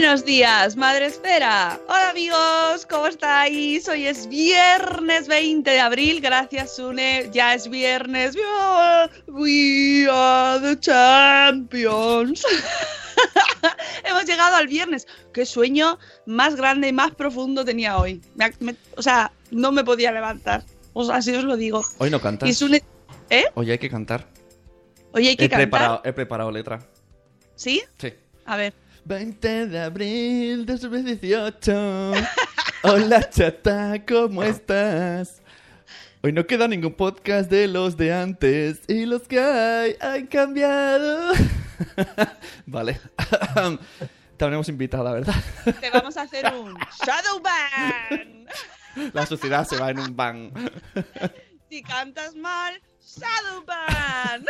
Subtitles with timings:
[0.00, 1.80] Buenos días, Madre Esfera.
[1.88, 3.88] Hola amigos, ¿cómo estáis?
[3.88, 8.36] Hoy es viernes 20 de abril, gracias Sune, ya es viernes.
[9.26, 12.44] We are the champions.
[14.04, 15.04] Hemos llegado al viernes.
[15.32, 18.22] Qué sueño más grande y más profundo tenía hoy.
[18.36, 20.62] Me- me- o sea, no me podía levantar.
[20.92, 21.84] O sea, así os lo digo.
[21.98, 22.48] Hoy no cantas.
[22.48, 22.84] Y Sune...
[23.30, 23.46] ¿Eh?
[23.54, 24.28] Hoy hay que cantar.
[25.10, 25.68] Oye, hay que he, cantar.
[25.68, 26.78] preparado, he preparado letra.
[27.56, 27.82] ¿Sí?
[27.98, 28.14] Sí.
[28.44, 28.72] A ver.
[29.08, 32.12] 20 de abril de 2018.
[32.82, 35.40] Hola chata, ¿cómo estás?
[36.22, 41.32] Hoy no queda ningún podcast de los de antes y los que hay han cambiado.
[42.66, 43.00] vale.
[44.36, 45.34] Tenemos invitada, ¿verdad?
[45.80, 48.46] Te vamos a hacer un shadow ban.
[49.14, 50.52] La sociedad se va en un ban.
[51.70, 54.44] Si cantas mal, Shadowban.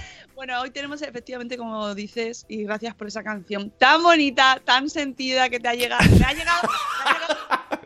[0.34, 5.48] bueno, hoy tenemos efectivamente, como dices, y gracias por esa canción tan bonita, tan sentida
[5.48, 6.04] que te ha llegado.
[6.18, 7.80] Me ha llegado, me ha llegado-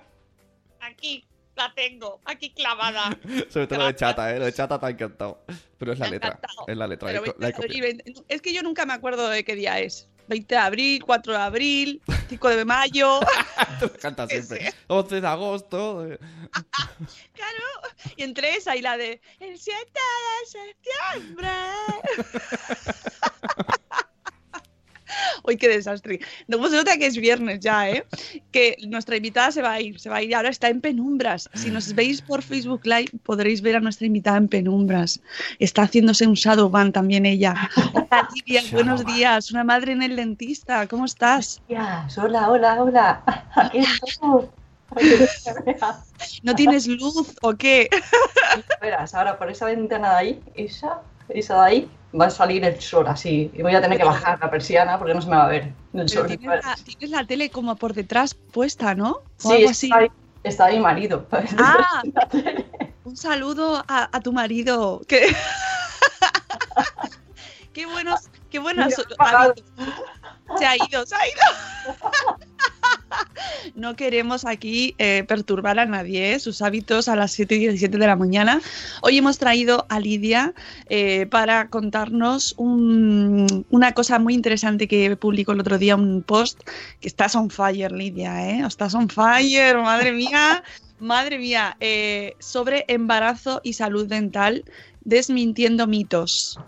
[0.81, 1.25] aquí,
[1.57, 3.17] la tengo, aquí clavada.
[3.51, 4.39] Sobre todo lo de chata, ¿eh?
[4.39, 5.43] Lo de chata te ha encantado.
[5.79, 6.41] Pero es la Me letra.
[6.67, 7.09] Es la letra.
[7.09, 7.89] Pero la he co- la he 20 de copiado.
[7.89, 10.09] abril, 20 es que yo nunca me acuerdo de qué día es.
[10.29, 13.21] 20 de abril, 4 de abril, 5 de mayo.
[14.01, 14.73] Canta que siempre.
[14.87, 16.07] 11 de agosto.
[17.35, 17.65] Claro,
[18.17, 21.49] y entre esa y la de el 7 de septiembre.
[25.45, 26.21] Uy, qué desastre.
[26.47, 28.07] No pues se nota que es viernes ya, ¿eh?
[28.53, 30.35] Que nuestra invitada se va a ir, se va a ir.
[30.35, 31.49] Ahora está en penumbras.
[31.55, 35.21] Si nos veis por Facebook Live, podréis ver a nuestra invitada en penumbras.
[35.59, 37.55] Está haciéndose un shadow ban también ella.
[37.95, 39.51] Hola, Lidia, buenos días.
[39.51, 40.87] Una madre en el dentista.
[40.87, 41.61] ¿Cómo estás?
[42.17, 43.23] Hola, hola, hola.
[43.55, 44.47] Aquí estamos.
[46.43, 47.89] ¿No tienes luz o qué?
[48.81, 52.81] Verás, ahora por esa ventana de ahí, esa, esa de ahí, va a salir el
[52.81, 53.51] sol así.
[53.55, 55.73] Y voy a tener que bajar la persiana porque no se me va a ver
[55.95, 56.27] el sol.
[56.27, 59.11] tienes la, tienes la tele como por detrás puesta, ¿no?
[59.11, 59.87] O Sí, algo así.
[59.87, 60.09] está ahí,
[60.45, 61.27] está ahí mi marido.
[61.59, 62.03] Ah,
[63.05, 65.01] un saludo a, a tu marido.
[65.09, 65.35] Que...
[67.73, 69.55] qué buenos, qué apagado.
[70.59, 71.99] Se ha ido, se ha ido.
[73.75, 76.39] No queremos aquí eh, perturbar a nadie, ¿eh?
[76.41, 78.61] sus hábitos a las 7 y 17 de la mañana.
[79.03, 80.55] Hoy hemos traído a Lidia
[80.89, 86.61] eh, para contarnos un- una cosa muy interesante que publicó el otro día, un post
[87.01, 88.63] que estás on fire, Lidia, ¿eh?
[88.67, 90.63] Estás on fire, madre mía.
[91.01, 94.65] Madre mía, eh, sobre embarazo y salud dental,
[95.05, 96.59] desmintiendo mitos,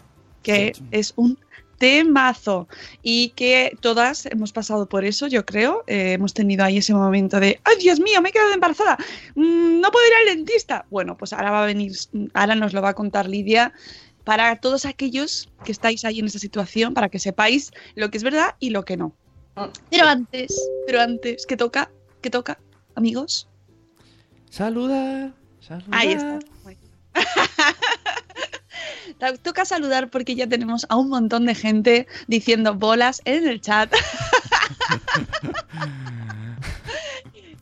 [0.44, 1.36] que es un
[1.80, 2.68] temazo
[3.02, 5.82] y que todas hemos pasado por eso, yo creo.
[5.86, 8.98] Eh, hemos tenido ahí ese momento de, ¡ay, Dios mío, me he quedado embarazada!
[9.34, 10.84] Mm, no puedo ir al dentista.
[10.90, 11.92] Bueno, pues ahora va a venir,
[12.34, 13.72] ahora nos lo va a contar Lidia
[14.24, 18.24] para todos aquellos que estáis ahí en esa situación, para que sepáis lo que es
[18.24, 19.14] verdad y lo que no.
[19.90, 20.54] Pero antes,
[20.86, 21.90] pero antes, ¿qué toca?
[22.20, 22.60] ¿Qué toca,
[22.94, 23.48] amigos?
[24.50, 25.32] Saluda.
[25.60, 25.88] Saluda.
[25.90, 26.38] Ahí está.
[29.42, 33.92] Toca saludar porque ya tenemos a un montón de gente diciendo bolas en el chat.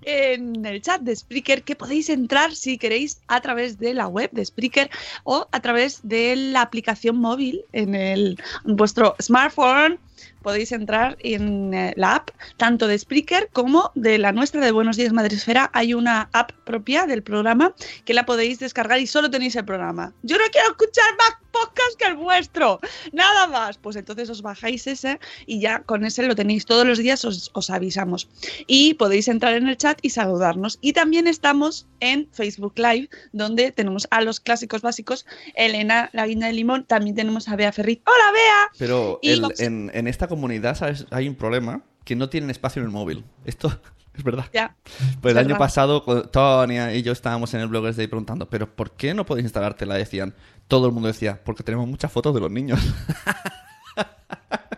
[0.02, 4.30] en el chat de Spreaker que podéis entrar si queréis a través de la web
[4.32, 4.90] de Spreaker
[5.24, 9.98] o a través de la aplicación móvil en, el, en vuestro smartphone
[10.42, 14.96] podéis entrar en eh, la app, tanto de Spreaker como de la nuestra de Buenos
[14.96, 15.70] Días Madresfera.
[15.74, 17.74] Hay una app propia del programa
[18.04, 20.12] que la podéis descargar y solo tenéis el programa.
[20.22, 22.78] Yo no quiero escuchar más podcast que el vuestro,
[23.12, 23.78] nada más.
[23.78, 27.50] Pues entonces os bajáis ese y ya con ese lo tenéis todos los días, os,
[27.54, 28.28] os avisamos.
[28.66, 30.78] Y podéis entrar en el chat y saludarnos.
[30.80, 36.46] Y también estamos en Facebook Live, donde tenemos a los clásicos básicos, Elena, la guinda
[36.46, 38.02] de limón, también tenemos a Bea Ferrit.
[38.06, 38.68] ¡Hola, Bea!
[38.78, 41.06] Pero Y el- vamos- en, en esta comunidad, ¿sabes?
[41.10, 43.24] Hay un problema que no tienen espacio en el móvil.
[43.44, 43.72] Esto
[44.14, 44.46] es verdad.
[44.52, 44.76] Ya.
[45.20, 45.58] Pues el año verdad.
[45.58, 49.44] pasado, Tonia y yo estábamos en el Bloggers Day preguntando, ¿pero por qué no podéis
[49.44, 49.94] instalártela?
[49.94, 50.34] Decían,
[50.68, 52.80] todo el mundo decía, porque tenemos muchas fotos de los niños.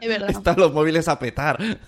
[0.01, 0.31] Es verdad.
[0.31, 1.79] Están los móviles a petar.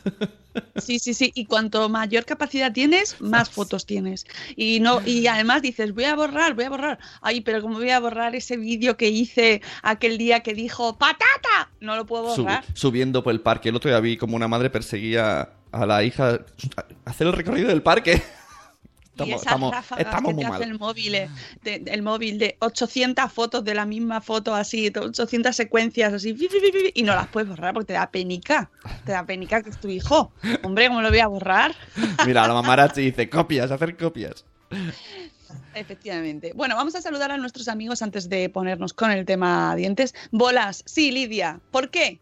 [0.76, 1.32] Sí, sí, sí.
[1.34, 4.26] Y cuanto mayor capacidad tienes, más fotos tienes.
[4.54, 6.98] Y no, y además dices, voy a borrar, voy a borrar.
[7.22, 11.70] Ay, pero como voy a borrar ese vídeo que hice aquel día que dijo ¡Patata!
[11.80, 12.64] No lo puedo Sub- borrar.
[12.74, 13.70] subiendo por el parque.
[13.70, 16.40] El otro día vi como una madre perseguía a la hija
[17.06, 18.22] hacer el recorrido del parque.
[19.14, 20.60] Y Estamos, esas estamos, ráfagas estamos que muy te mal.
[20.62, 21.28] hace el móvil, eh,
[21.62, 26.34] de, el móvil de 800 fotos de la misma foto así, 800 secuencias así,
[26.94, 28.70] y no las puedes borrar porque te da penica.
[29.04, 30.32] Te da penica que es tu hijo.
[30.62, 31.74] Hombre, ¿cómo lo voy a borrar?
[32.26, 34.44] Mira, la mamarazzi dice copias, hacer copias.
[35.74, 36.52] Efectivamente.
[36.54, 40.14] Bueno, vamos a saludar a nuestros amigos antes de ponernos con el tema dientes.
[40.30, 41.60] Bolas, sí, Lidia.
[41.70, 42.18] ¿Por qué?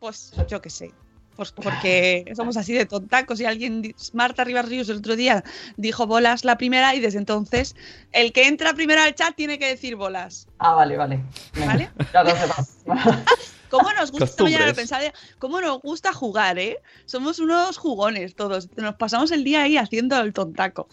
[0.00, 0.92] Pues yo qué sé.
[1.36, 5.42] Pues porque somos así de tontacos y alguien, Marta Rivas Ríos el otro día
[5.76, 7.74] dijo bolas la primera y desde entonces
[8.12, 10.46] el que entra primero al chat tiene que decir bolas.
[10.58, 11.20] Ah, vale, vale.
[11.54, 11.90] Venga, ¿Vale?
[12.12, 12.78] Ya lo sepas.
[13.74, 14.72] ¿Cómo nos gusta, mañana
[15.38, 16.78] cómo nos gusta jugar, eh?
[17.06, 18.68] Somos unos jugones todos.
[18.76, 20.88] Nos pasamos el día ahí haciendo el tontaco.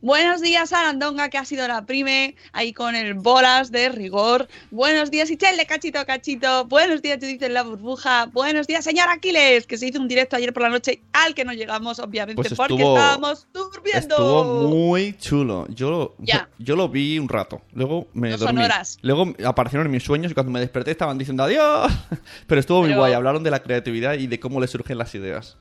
[0.00, 4.48] Buenos días, Arandonga, que ha sido la prime, ahí con el bolas de rigor.
[4.70, 6.64] Buenos días, Ichel de Cachito a Cachito.
[6.64, 8.26] Buenos días, Judith en la burbuja.
[8.32, 11.44] Buenos días, señor Aquiles, que se hizo un directo ayer por la noche al que
[11.44, 13.98] no llegamos, obviamente, Pues porque estuvo- estábamos durmiendo.
[13.98, 15.66] Estuvo muy chulo.
[15.68, 16.48] Yo, Ya.
[16.58, 17.62] yo lo vi un rato.
[17.72, 18.64] Luego me No son dormí.
[18.64, 18.98] horas.
[19.02, 21.90] Luego aparecieron en mis sueños y cuando me desperté estaban diciendo adiós.
[22.46, 23.12] Pero estuvo muy Pero- guay.
[23.12, 25.56] Hablaron de la creatividad y de cómo le surgen las ideas.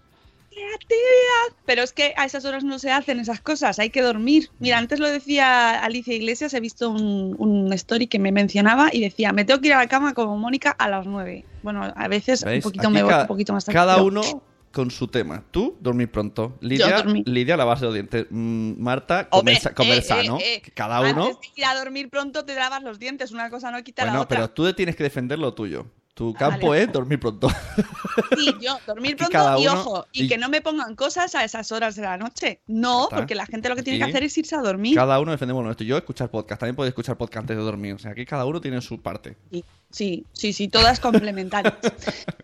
[0.50, 1.58] creatividad.
[1.66, 4.50] Pero es que a esas horas no se hacen esas cosas, hay que dormir.
[4.60, 9.00] Mira, antes lo decía Alicia Iglesias, he visto un, un story que me mencionaba y
[9.02, 11.46] decía, me tengo que ir a la cama como Mónica a las 9.
[11.64, 12.66] Bueno, a veces ¿Veis?
[12.66, 13.76] un poquito Aquí me voy un poquito más tarde.
[13.78, 14.22] Cada uno
[14.72, 15.44] con su tema.
[15.52, 16.58] Tú, dormir pronto.
[16.62, 17.04] Lidia.
[17.26, 18.26] Lidia lavarse los dientes.
[18.30, 20.38] Mm, Marta, Hombre, comer, eh, sano.
[20.40, 21.26] eh, eh, Que Cada uno.
[21.26, 24.12] Antes de ir a dormir pronto te lavas los dientes, una cosa no quita la
[24.12, 24.38] Bueno, otra.
[24.38, 25.86] pero tú tienes que defender lo tuyo.
[26.14, 26.84] Tu Ah, campo vale.
[26.84, 27.48] es dormir pronto.
[28.38, 31.72] Sí, yo dormir pronto y ojo, y, y- que no me pongan cosas a esas
[31.72, 32.60] horas de la noche.
[32.68, 33.16] No, está.
[33.16, 34.96] porque la gente lo que tiene que hacer es irse a dormir.
[34.96, 35.86] Cada uno defendemos lo nuestro.
[35.86, 36.60] Yo escuchar podcast.
[36.60, 37.94] También puedes escuchar podcast antes de dormir.
[37.94, 39.38] O sea, aquí cada uno tiene su parte.
[39.52, 41.76] Sí, sí, sí, sí, todas complementarias.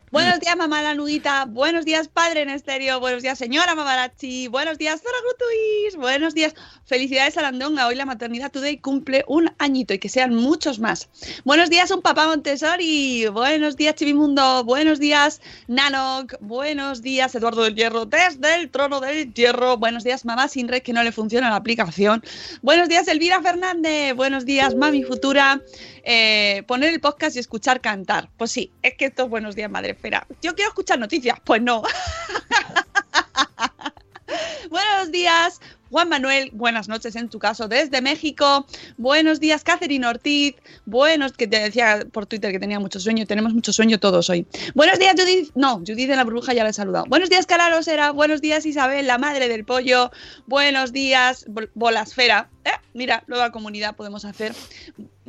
[0.09, 1.45] Buenos días, mamá la nudita.
[1.45, 3.01] Buenos días, padre en estéreo.
[3.01, 4.47] Buenos días, señora Mamarachi.
[4.47, 5.97] Buenos días, Zora Grutuis.
[5.97, 6.55] Buenos días.
[6.85, 7.87] Felicidades a Landonga.
[7.87, 11.09] Hoy la maternidad today cumple un añito y que sean muchos más.
[11.43, 13.27] Buenos días, un papá Montessori.
[13.27, 14.63] Buenos días, Chivimundo.
[14.63, 16.35] Buenos días, Nanok.
[16.39, 18.05] Buenos días, Eduardo del Hierro.
[18.05, 19.75] Desde el trono del Hierro.
[19.75, 22.23] Buenos días, mamá sin red que no le funciona la aplicación.
[22.61, 24.15] Buenos días, Elvira Fernández.
[24.15, 25.61] Buenos días, mami futura.
[26.09, 28.29] Eh, poner el podcast y escuchar cantar.
[28.37, 30.25] Pues sí, es que estos buenos días, madre espera.
[30.41, 31.37] Yo quiero escuchar noticias.
[31.43, 31.83] Pues no.
[34.69, 36.49] Buenos días, Juan Manuel.
[36.53, 38.65] Buenas noches en tu caso desde México.
[38.97, 40.55] Buenos días, Catherine Ortiz.
[40.85, 43.25] Buenos, que te decía por Twitter que tenía mucho sueño.
[43.25, 44.45] Tenemos mucho sueño todos hoy.
[44.75, 45.51] Buenos días, Judith.
[45.55, 47.05] No, Judith de la Bruja ya la he saludado.
[47.07, 48.11] Buenos días, Cara Rosera.
[48.11, 50.11] Buenos días, Isabel, la madre del pollo.
[50.45, 52.49] Buenos días, Bol- Bolasfera.
[52.65, 54.53] Eh, mira, nueva comunidad podemos hacer.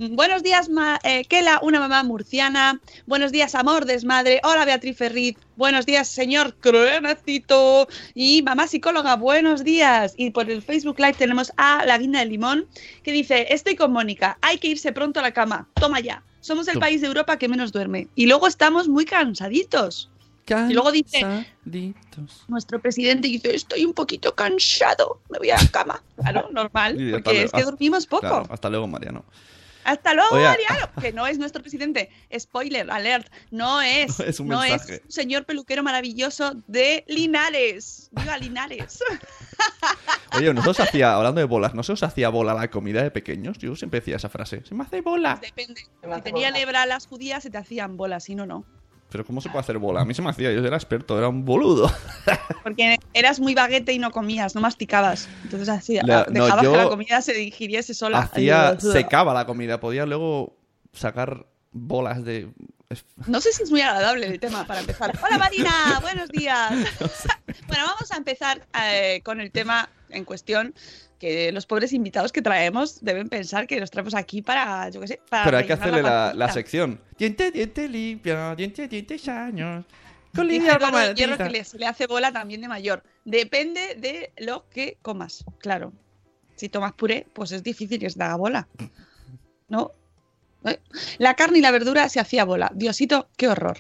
[0.01, 2.81] Buenos días, Ma- eh, Kela, una mamá murciana.
[3.07, 4.41] Buenos días, amor desmadre.
[4.45, 5.37] Hola, Beatriz Ferriz.
[5.57, 7.89] Buenos días, señor Cronacito.
[8.15, 10.15] Y mamá psicóloga, buenos días.
[10.17, 12.69] Y por el Facebook Live tenemos a La Guinda del Limón,
[13.03, 15.67] que dice, estoy con Mónica, hay que irse pronto a la cama.
[15.75, 16.23] Toma ya.
[16.41, 16.87] Somos el Toma.
[16.87, 18.07] país de Europa que menos duerme.
[18.15, 20.11] Y luego estamos muy cansaditos.
[20.71, 21.27] Y luego dice,
[22.47, 26.03] nuestro presidente dice, estoy un poquito cansado, me voy a la cama.
[26.17, 27.45] Claro, normal, porque luego.
[27.47, 28.21] es que dormimos poco.
[28.21, 29.25] Claro, hasta luego, Mariano.
[29.89, 30.45] Hasta luego, Oye.
[30.45, 30.91] Mariano.
[31.01, 32.11] Que no es nuestro presidente.
[32.39, 33.33] Spoiler, alert.
[33.51, 34.19] No es.
[34.19, 34.95] No es un no mensaje.
[34.97, 38.11] es un señor peluquero maravilloso de Linares.
[38.13, 39.01] Viva Linares.
[40.37, 43.59] Oye, nosotros hacía, hablando de bolas, ¿no se os hacía bola la comida de pequeños?
[43.59, 44.63] Yo siempre decía esa frase.
[44.65, 45.39] Se me hace bola.
[45.41, 45.81] Depende.
[46.03, 46.59] Se Si tenía bola.
[46.59, 48.65] lebra las judías, se te hacían bolas, si no, no.
[49.11, 50.03] Pero ¿cómo se puede hacer bola?
[50.03, 51.91] A mí se me hacía, yo era experto, era un boludo.
[52.63, 55.29] Porque eras muy baguete y no comías, no masticabas.
[55.45, 58.19] Entonces así, La- no, dejabas yo que la comida se digiriese sola.
[58.19, 60.57] Hacía, secaba la comida, podía luego
[60.93, 62.49] sacar bolas de
[63.27, 65.19] No sé si es muy agradable el tema para empezar.
[65.23, 66.71] Hola Marina, buenos días.
[67.67, 70.75] bueno, vamos a empezar eh, con el tema en cuestión
[71.19, 75.09] que los pobres invitados que traemos deben pensar que los traemos aquí para, yo qué
[75.09, 77.01] sé, para Pero hay que hacerle la, sección.
[77.19, 79.85] Diente, diente limpio, diente, diente sanos.
[80.35, 80.49] Con.
[80.49, 83.03] Hierro que le, se le hace bola también de mayor.
[83.25, 85.93] Depende de lo que comas, claro.
[86.55, 88.69] Si tomas puré, pues es difícil que se te haga bola.
[89.69, 89.93] ¿No?
[90.65, 90.79] ¿Eh?
[91.19, 92.71] La carne y la verdura se hacía bola.
[92.75, 93.79] Diosito, qué horror.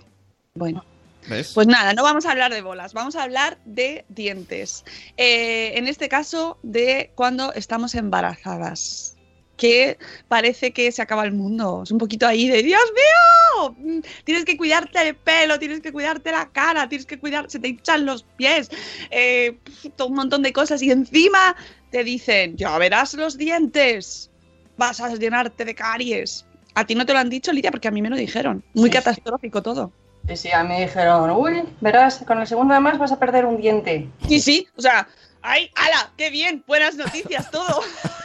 [0.54, 0.84] Bueno.
[1.28, 1.52] ¿Ves?
[1.54, 4.84] Pues nada, no vamos a hablar de bolas, vamos a hablar de dientes.
[5.16, 9.14] Eh, en este caso, de cuando estamos embarazadas.
[9.56, 11.80] Que parece que se acaba el mundo.
[11.82, 13.74] Es un poquito ahí de Dios mío.
[13.76, 17.58] Mm, Tienes que cuidarte el pelo, tienes que cuidarte la cara, tienes que cuidar, se
[17.58, 18.70] te hinchan los pies,
[19.10, 19.58] eh,
[19.96, 20.80] todo un montón de cosas.
[20.80, 21.56] Y encima
[21.90, 24.30] te dicen, ya verás los dientes,
[24.76, 26.46] vas a llenarte de caries.
[26.74, 28.62] A ti no te lo han dicho, Lidia, porque a mí me lo dijeron.
[28.74, 29.02] Muy Sí, sí.
[29.02, 29.92] catastrófico todo.
[30.28, 33.18] Y sí, a mí me dijeron, uy, verás, con el segundo de más vas a
[33.18, 34.08] perder un diente.
[34.28, 35.08] Sí, sí, o sea,
[35.40, 36.10] ¡ay, ala!
[36.18, 36.62] ¡Qué bien!
[36.66, 37.80] Buenas noticias, todo.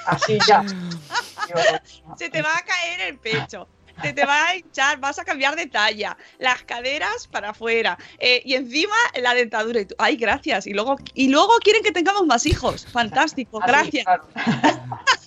[0.05, 0.63] Así ya.
[2.17, 3.69] Se te va a caer el pecho.
[4.01, 8.41] Se te va a hinchar, vas a cambiar de talla, las caderas para afuera eh,
[8.43, 9.81] y encima la dentadura.
[9.81, 10.67] Y tú, ¡Ay, gracias!
[10.67, 12.85] Y luego, y luego quieren que tengamos más hijos.
[12.91, 14.03] Fantástico, así, gracias.
[14.03, 14.27] claro.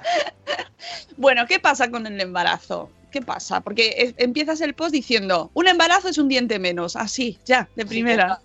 [1.16, 2.90] Bueno, ¿qué pasa con el embarazo?
[3.10, 3.60] ¿Qué pasa?
[3.60, 7.84] Porque es- empiezas el post diciendo, un embarazo es un diente menos, así, ya, de
[7.84, 8.40] primera.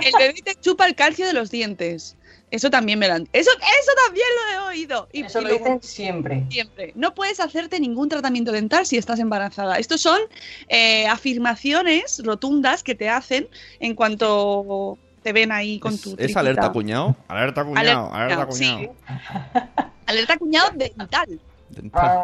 [0.00, 2.16] El bebé te chupa el calcio de los dientes.
[2.50, 3.22] Eso también me lo han...
[3.32, 5.08] Eso, eso también lo he oído.
[5.10, 6.44] Y, Eso y lo dicen siempre.
[6.50, 6.92] siempre.
[6.94, 9.78] No puedes hacerte ningún tratamiento dental si estás embarazada.
[9.78, 10.20] Estos son
[10.68, 13.48] eh, afirmaciones rotundas que te hacen
[13.80, 16.10] en cuanto te ven ahí con Es, tu.
[16.10, 16.40] es tripita.
[16.40, 17.16] alerta cuñado.
[17.28, 19.91] Alerta cuñado, Alerta alerta cuñado, cuñado.
[20.06, 21.40] Alerta cuñado dental.
[21.70, 22.22] Dental.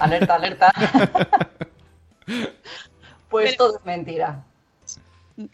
[0.00, 0.72] Alerta, alerta.
[3.28, 4.44] Pues Pero- todo es mentira.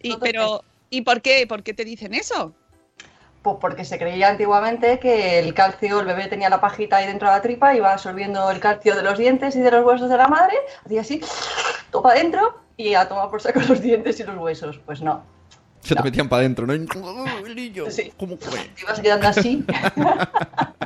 [0.03, 1.47] Y, Todo pero, ¿y por qué?
[1.47, 2.53] ¿Por qué te dicen eso?
[3.43, 7.29] Pues porque se creía antiguamente que el calcio, el bebé tenía la pajita ahí dentro
[7.29, 10.17] de la tripa, iba absorbiendo el calcio de los dientes y de los huesos de
[10.17, 11.21] la madre, hacía así,
[11.93, 14.81] topa adentro y a tomar por saco los dientes y los huesos.
[14.85, 15.23] Pues no,
[15.81, 16.75] Se te metían para adentro, ¿no?
[17.01, 17.89] ¡Oh, el niño!
[17.91, 18.13] Sí.
[18.19, 18.59] ¿Cómo fue?
[18.75, 19.65] te ibas quedando así.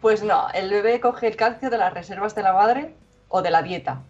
[0.00, 2.94] pues no, el bebé coge el calcio de las reservas de la madre
[3.28, 4.00] o de la dieta.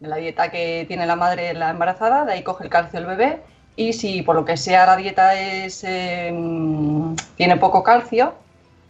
[0.00, 3.06] De la dieta que tiene la madre la embarazada, de ahí coge el calcio el
[3.06, 3.42] bebé.
[3.76, 6.32] Y si por lo que sea la dieta es, eh,
[7.36, 8.34] tiene poco calcio,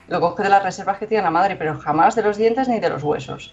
[0.08, 2.78] lo coge de las reservas que tiene la madre, pero jamás de los dientes ni
[2.78, 3.52] de los huesos.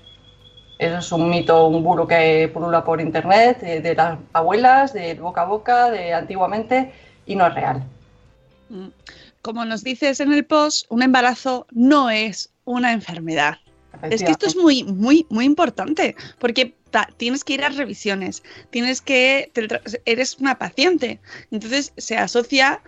[0.78, 5.16] Eso es un mito, un bulo que pulula por internet, de, de las abuelas, de
[5.16, 6.92] boca a boca, de antiguamente,
[7.26, 7.84] y no es real.
[8.70, 8.88] Mm.
[9.44, 13.58] Como nos dices en el post, un embarazo no es una enfermedad.
[14.10, 16.74] Es que esto es muy, muy, muy importante, porque
[17.18, 19.52] tienes que ir a revisiones, tienes que,
[20.06, 21.20] eres una paciente,
[21.52, 22.82] entonces se asocia,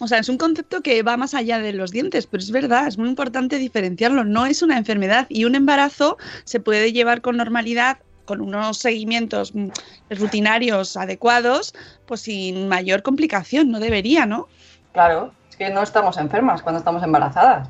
[0.00, 2.88] o sea, es un concepto que va más allá de los dientes, pero es verdad,
[2.88, 7.36] es muy importante diferenciarlo, no es una enfermedad y un embarazo se puede llevar con
[7.36, 9.68] normalidad con unos seguimientos mm,
[10.10, 11.74] rutinarios adecuados,
[12.06, 14.48] pues sin mayor complicación, no debería, ¿no?
[14.92, 17.68] Claro, que no estamos enfermas cuando estamos embarazadas.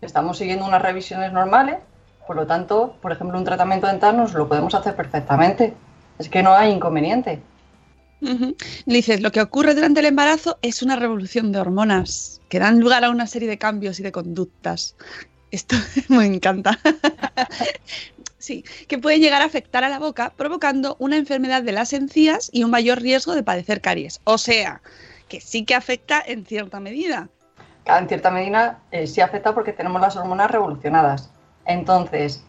[0.00, 1.76] Estamos siguiendo unas revisiones normales,
[2.26, 5.74] por lo tanto, por ejemplo, un tratamiento dental nos lo podemos hacer perfectamente.
[6.18, 7.42] Es que no hay inconveniente.
[8.22, 8.56] Ujú.
[8.86, 13.04] Dices, lo que ocurre durante el embarazo es una revolución de hormonas que dan lugar
[13.04, 14.96] a una serie de cambios y de conductas.
[15.50, 15.76] Esto
[16.08, 16.78] me encanta.
[18.38, 22.48] Sí, que pueden llegar a afectar a la boca, provocando una enfermedad de las encías
[22.50, 24.22] y un mayor riesgo de padecer caries.
[24.24, 24.80] O sea,
[25.30, 27.20] que sí que afecta en cierta medida.
[27.86, 31.30] En cierta medida eh, sí afecta porque tenemos las hormonas revolucionadas.
[31.66, 32.44] Entonces,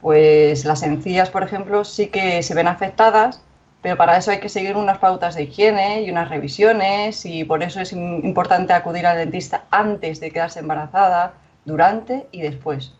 [0.00, 3.42] pues las encías, por ejemplo, sí que se ven afectadas,
[3.82, 7.62] pero para eso hay que seguir unas pautas de higiene y unas revisiones y por
[7.62, 12.92] eso es im- importante acudir al dentista antes de quedarse embarazada, durante y después.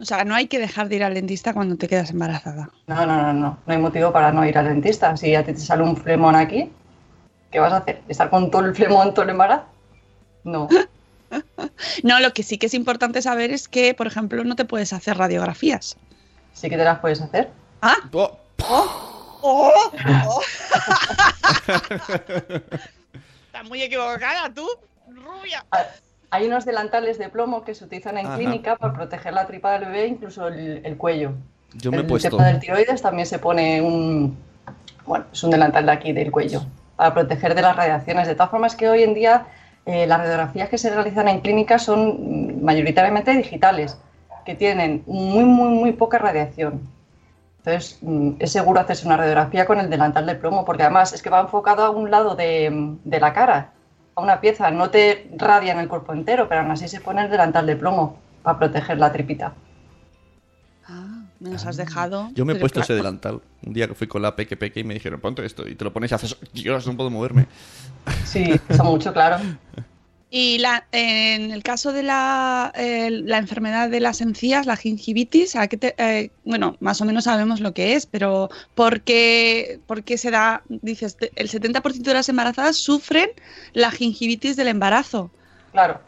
[0.00, 2.70] O sea, no hay que dejar de ir al dentista cuando te quedas embarazada.
[2.86, 3.58] No, no, no, no.
[3.66, 5.16] No hay motivo para no ir al dentista.
[5.16, 6.72] Si a ti te sale un flemón aquí,
[7.50, 8.00] ¿qué vas a hacer?
[8.08, 9.64] ¿Estar con todo el flemón todo el embarazo?
[10.44, 10.68] No.
[12.02, 14.92] No, lo que sí que es importante saber es que, por ejemplo, no te puedes
[14.92, 15.96] hacer radiografías.
[16.52, 17.50] Sí que te las puedes hacer.
[17.82, 18.36] Ah, Oh,
[19.42, 19.92] ¡Oh!
[20.26, 20.40] ¡Oh!
[23.46, 24.66] Estás muy equivocada, tú,
[25.08, 25.64] rubia.
[25.70, 25.84] Ah,
[26.30, 28.36] Hay unos delantales de plomo que se utilizan en Ajá.
[28.36, 31.32] clínica para proteger la tripa del bebé, incluso el, el cuello.
[31.74, 32.30] yo me he el puesto.
[32.30, 34.36] tema del tiroides también se pone un,
[35.06, 36.64] bueno, es un delantal de aquí del cuello
[37.00, 38.28] para proteger de las radiaciones.
[38.28, 39.46] De todas formas que hoy en día
[39.86, 43.98] eh, las radiografías que se realizan en clínica son mayoritariamente digitales,
[44.44, 46.82] que tienen muy, muy, muy poca radiación.
[47.60, 51.22] Entonces, mm, es seguro hacerse una radiografía con el delantal de plomo, porque además es
[51.22, 52.68] que va enfocado a un lado de,
[53.02, 53.70] de la cara,
[54.14, 54.70] a una pieza.
[54.70, 57.76] No te radia en el cuerpo entero, pero aún así se pone el delantal de
[57.76, 59.54] plomo para proteger la tripita.
[61.40, 62.30] Ah, me nos has dejado.
[62.34, 63.40] Yo me he puesto ese delantal.
[63.64, 65.66] Un día que fui con la peque peque y me dijeron, ponte esto.
[65.66, 67.46] Y te lo pones y haces, Dios, no puedo moverme.
[68.24, 69.38] Sí, pesa mucho, claro.
[70.32, 75.56] Y la, en el caso de la, eh, la enfermedad de las encías, la gingivitis,
[75.56, 79.80] ¿a qué te- eh, bueno, más o menos sabemos lo que es, pero ¿por qué,
[79.88, 80.62] por qué se da?
[80.68, 83.28] Dices, el 70% de las embarazadas sufren
[83.72, 85.32] la gingivitis del embarazo.
[85.72, 86.00] Claro.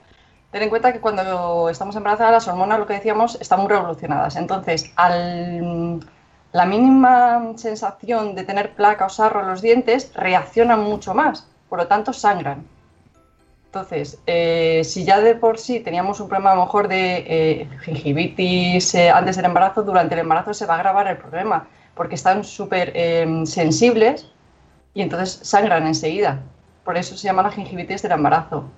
[0.53, 4.37] Ten en cuenta que cuando estamos embarazadas, las hormonas, lo que decíamos, están muy revolucionadas.
[4.37, 6.01] Entonces, al,
[6.53, 11.49] la mínima sensación de tener placa o sarro en los dientes, reaccionan mucho más.
[11.71, 12.67] Por lo tanto, sangran.
[13.65, 17.69] Entonces, eh, si ya de por sí teníamos un problema a lo mejor de eh,
[17.85, 22.17] gingivitis eh, antes del embarazo, durante el embarazo se va a agravar el problema, porque
[22.17, 22.93] están súper
[23.47, 24.31] sensibles
[24.93, 26.43] y entonces sangran enseguida.
[26.85, 28.69] Por eso se llama la gingivitis del embarazo.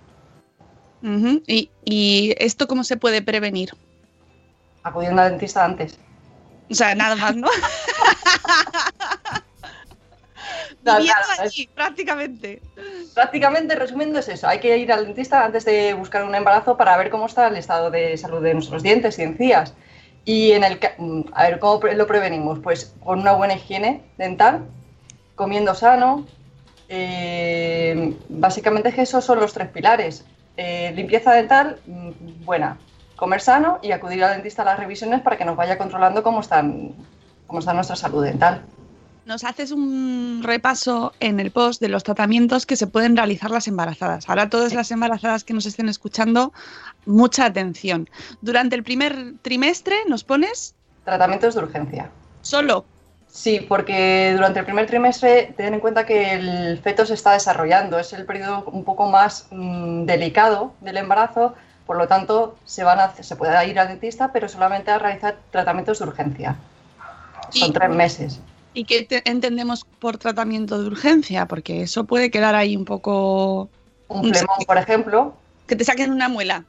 [1.47, 3.71] ¿Y, ¿Y esto cómo se puede prevenir?
[4.83, 6.01] Acudiendo al dentista antes.
[6.71, 7.49] O sea, nada más, ¿no?
[10.83, 12.65] Viviendo nada, allí, prácticamente.
[13.15, 14.49] Prácticamente, resumiendo, es eso.
[14.49, 17.57] Hay que ir al dentista antes de buscar un embarazo para ver cómo está el
[17.57, 19.75] estado de salud de nuestros dientes y encías.
[20.25, 24.71] Y en el mm, a ver cómo lo prevenimos, pues con una buena higiene dental,
[25.35, 26.27] comiendo sano.
[26.89, 30.25] eh, básicamente es que esos son los tres pilares.
[30.57, 32.79] Eh, limpieza dental, mm, buena.
[33.17, 36.41] Comer sano y acudir al dentista a las revisiones para que nos vaya controlando cómo
[36.41, 36.93] están,
[37.47, 38.63] cómo está nuestra salud dental.
[39.27, 43.67] Nos haces un repaso en el post de los tratamientos que se pueden realizar las
[43.69, 44.29] embarazadas.
[44.29, 46.53] Ahora todas las embarazadas que nos estén escuchando,
[47.07, 48.11] mucha atención.
[48.43, 52.11] Durante el primer trimestre nos pones Tratamientos de urgencia.
[52.43, 52.85] solo.
[53.35, 57.99] Sí, porque durante el primer trimestre ten en cuenta que el feto se está desarrollando,
[57.99, 61.53] es el periodo un poco más mm, delicado del embarazo,
[61.85, 65.37] por lo tanto se, van a, se puede ir al dentista, pero solamente a realizar
[65.51, 66.55] tratamientos de urgencia.
[67.51, 68.39] Son tres meses.
[68.73, 71.47] ¿Y qué te- entendemos por tratamiento de urgencia?
[71.47, 73.69] Porque eso puede quedar ahí un poco...
[74.07, 75.35] Un flemón, por ejemplo,
[75.67, 76.65] Que te saquen una muela.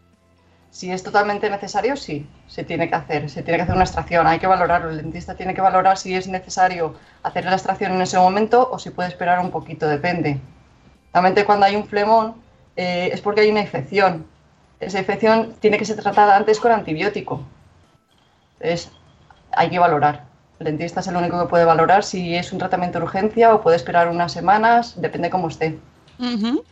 [0.75, 4.27] Si es totalmente necesario, sí, se tiene que hacer, se tiene que hacer una extracción,
[4.27, 8.01] hay que valorarlo, el dentista tiene que valorar si es necesario hacer la extracción en
[8.01, 10.37] ese momento o si puede esperar un poquito, depende.
[11.13, 12.35] Realmente cuando hay un flemón
[12.75, 14.27] eh, es porque hay una infección.
[14.81, 17.41] Esa infección tiene que ser tratada antes con antibiótico.
[18.59, 18.91] Entonces,
[19.53, 20.25] hay que valorar.
[20.59, 23.61] El dentista es el único que puede valorar si es un tratamiento de urgencia o
[23.61, 25.79] puede esperar unas semanas, depende cómo esté.
[26.19, 26.65] Ujú.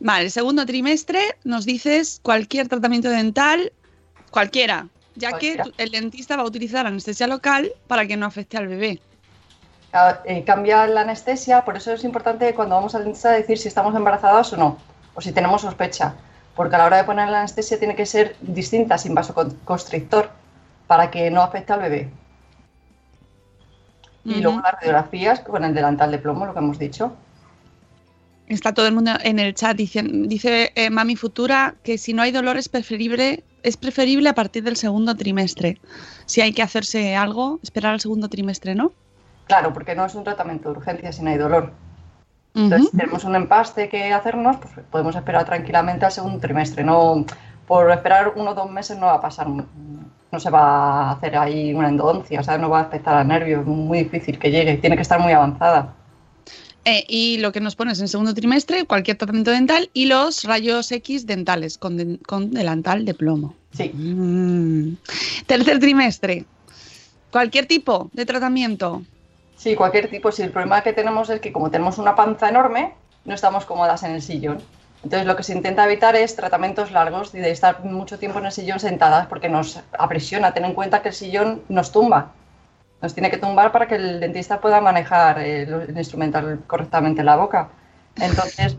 [0.00, 3.72] Vale, segundo trimestre nos dices cualquier tratamiento dental,
[4.30, 5.64] cualquiera, ya Cualquiera.
[5.64, 9.00] que el dentista va a utilizar anestesia local para que no afecte al bebé.
[10.26, 13.94] Eh, cambia la anestesia, por eso es importante cuando vamos al dentista decir si estamos
[13.94, 14.76] embarazadas o no,
[15.14, 16.14] o si tenemos sospecha,
[16.54, 20.28] porque a la hora de poner la anestesia tiene que ser distinta, sin vasoconstrictor,
[20.86, 22.10] para que no afecte al bebé.
[24.24, 27.12] Y luego las radiografías con el delantal de plomo, lo que hemos dicho.
[28.46, 32.22] Está todo el mundo en el chat diciendo, dice eh, Mami Futura que si no
[32.22, 35.80] hay dolor es preferible, es preferible a partir del segundo trimestre.
[36.26, 38.92] Si hay que hacerse algo, esperar al segundo trimestre, ¿no?
[39.46, 41.72] Claro, porque no es un tratamiento de urgencia si no hay dolor.
[42.54, 46.84] Entonces, si tenemos un empaste que hacernos, pues podemos esperar tranquilamente al segundo trimestre.
[46.84, 47.26] No,
[47.66, 51.36] por esperar uno o dos meses no va a pasar, no se va a hacer
[51.36, 54.50] ahí una endodoncia, o sea, no va a afectar al nervio, es muy difícil que
[54.50, 55.94] llegue, tiene que estar muy avanzada.
[56.88, 60.92] Eh, y lo que nos pones en segundo trimestre, cualquier tratamiento dental y los rayos
[60.92, 63.54] X dentales con, con delantal de plomo.
[63.72, 64.96] Sí, Mm.
[65.46, 66.44] Tercer trimestre,
[67.32, 69.02] cualquier tipo de tratamiento.
[69.56, 70.30] sí, cualquier tipo.
[70.30, 72.94] Si el problema que tenemos es que como tenemos una panza enorme,
[73.24, 74.58] no estamos cómodas en el sillón.
[75.02, 78.46] Entonces, lo que se intenta evitar es tratamientos largos y de estar mucho tiempo en
[78.46, 80.54] el sillón sentadas porque nos apresiona.
[80.54, 82.32] Ten en cuenta que el sillón nos tumba.
[83.02, 87.26] Nos tiene que tumbar para que el dentista pueda manejar el, el instrumental correctamente en
[87.26, 87.68] la boca.
[88.16, 88.76] Entonces,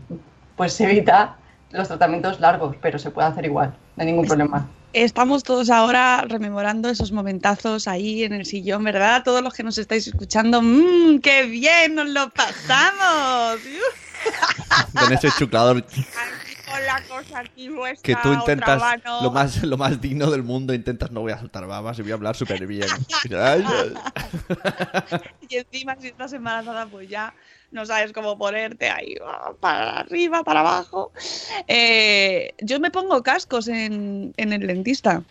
[0.56, 1.36] pues se evita
[1.70, 4.68] los tratamientos largos, pero se puede hacer igual, no hay ningún problema.
[4.94, 9.22] Estamos todos ahora rememorando esos momentazos ahí en el sillón, ¿verdad?
[9.22, 13.60] Todos los que nos estáis escuchando, ¡mmm, qué bien nos lo pasamos!
[14.98, 15.84] Con ese chuclador
[16.70, 19.22] Con la cosa aquí vuestra, que tú otra intentas, mano.
[19.22, 22.12] lo más, lo más digno del mundo, intentas no voy a soltar babas y voy
[22.12, 22.88] a hablar súper bien.
[25.48, 27.34] Y encima si estás embarazada, pues ya
[27.70, 31.12] no sabes cómo ponerte ahí, ah, para arriba, para abajo.
[31.66, 35.22] Eh, yo me pongo cascos en, en el dentista.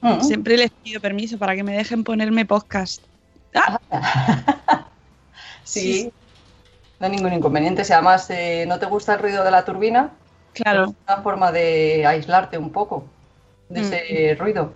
[0.00, 0.20] Mm.
[0.20, 3.02] Siempre les pido permiso para que me dejen ponerme podcast.
[5.64, 6.12] Sí,
[7.00, 7.84] no hay ningún inconveniente.
[7.84, 10.12] Si además eh, no te gusta el ruido de la turbina,
[10.56, 10.84] Claro.
[10.86, 13.04] es una forma de aislarte un poco
[13.68, 13.84] de Mm.
[13.84, 14.72] ese ruido.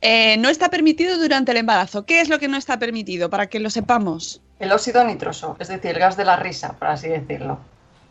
[0.00, 2.04] Eh, no está permitido durante el embarazo.
[2.06, 3.28] ¿Qué es lo que no está permitido?
[3.30, 4.40] Para que lo sepamos.
[4.58, 7.58] El óxido nitroso, es decir, el gas de la risa, por así decirlo.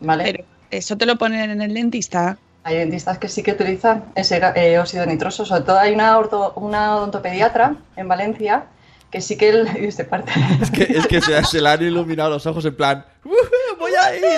[0.00, 0.24] ¿Vale?
[0.24, 2.38] Pero eso te lo ponen en el dentista.
[2.64, 5.44] Hay dentistas que sí que utilizan ese eh, óxido nitroso.
[5.46, 8.64] Sobre todo hay una, orto- una odontopediatra en Valencia
[9.10, 9.68] que sí que él
[10.04, 10.32] parte.
[10.60, 13.34] Es que, es que se, se le han iluminado los ojos en plan, "Ujú,
[13.78, 14.22] voy a ir.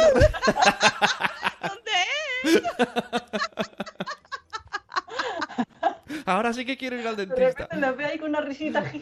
[1.63, 2.22] ¿Dónde es?
[6.27, 7.65] Ahora sí que quiero ir al De dentista.
[7.65, 8.83] repente lo ve ahí con una risita.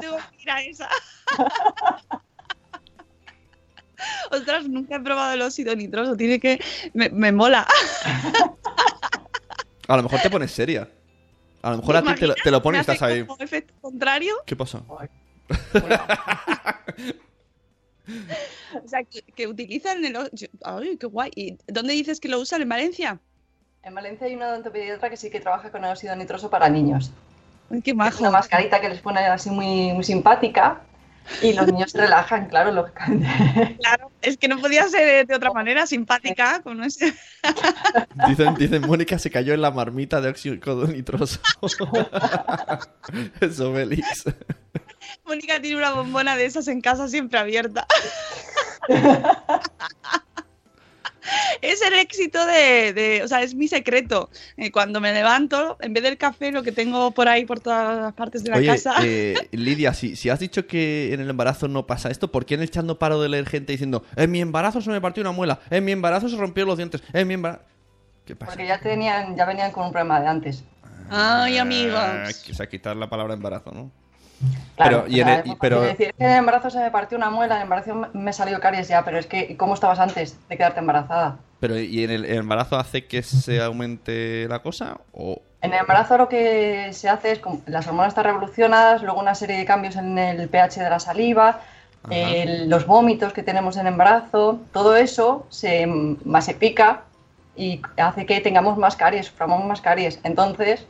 [0.00, 0.88] Tengo que ir a esa.
[4.30, 6.16] Ostras, nunca he probado el óxido nitroso.
[6.16, 6.58] Tiene que.
[6.94, 7.66] Me, me mola.
[9.88, 10.88] A lo mejor te pones seria.
[11.62, 13.24] A lo mejor a ti te lo, te lo pones y estás ahí.
[13.26, 14.34] como efecto contrario.
[14.46, 14.82] ¿Qué pasa?
[18.84, 20.16] O sea, que, que utilizan el.
[20.64, 21.30] Ay, qué guay.
[21.34, 22.62] ¿Y dónde dices que lo usan?
[22.62, 23.20] ¿En Valencia?
[23.82, 27.12] En Valencia hay una odontopediatra que sí que trabaja con el óxido nitroso para niños.
[27.70, 28.20] Ay, qué Es majo.
[28.20, 30.80] una mascarita que les pone así muy, muy simpática
[31.40, 33.26] y los niños se relajan, claro, lógicamente.
[33.80, 36.60] Claro, es que no podía ser de otra manera, simpática.
[36.62, 37.14] Con ese...
[38.28, 41.40] Dicen, dicen, Mónica se cayó en la marmita de óxido nitroso.
[43.40, 44.24] Eso, Félix.
[45.26, 47.86] Mónica tiene una bombona de esas en casa siempre abierta.
[51.62, 54.28] es el éxito de, de- o sea, es mi secreto.
[54.58, 57.98] Eh, cuando me levanto, en vez del café, lo que tengo por ahí, por todas
[57.98, 58.94] las partes de la Oye, casa.
[59.02, 62.54] eh, Lidia, si, si has dicho que en el embarazo no pasa esto, ¿por qué
[62.54, 65.22] en el chat no paro de leer gente diciendo en mi embarazo se me partió
[65.22, 67.62] una muela, en mi embarazo se rompieron los dientes, en mi embarazo...
[68.26, 68.52] ¿Qué pasa?
[68.52, 70.64] Porque ya tenían, ya venían con un problema de antes.
[71.10, 72.42] Ay, Ah, amigos.
[72.44, 73.90] que- o sea, quitar la palabra embarazo, ¿no?
[74.76, 76.90] Claro, Pero, y en el- y- pero- decir, es que en el embarazo se me
[76.90, 80.00] partió una muela, en el embarazo me- salió caries ya, pero es que ¿cómo estabas
[80.00, 81.36] antes de quedarte embarazada?
[81.60, 84.98] Pero ¿y en el, embarazo hace que se aumente la cosa?
[85.12, 89.18] ¿O En el embarazo lo que se hace es, como las hormonas están revolucionadas, luego
[89.20, 91.60] una serie de cambios en el pH de la saliva,
[92.10, 97.02] el- los vómitos que tenemos en embarazo, todo eso se masifica
[97.56, 100.20] y hace que tengamos más caries, suframos más caries.
[100.24, 100.86] Entonces,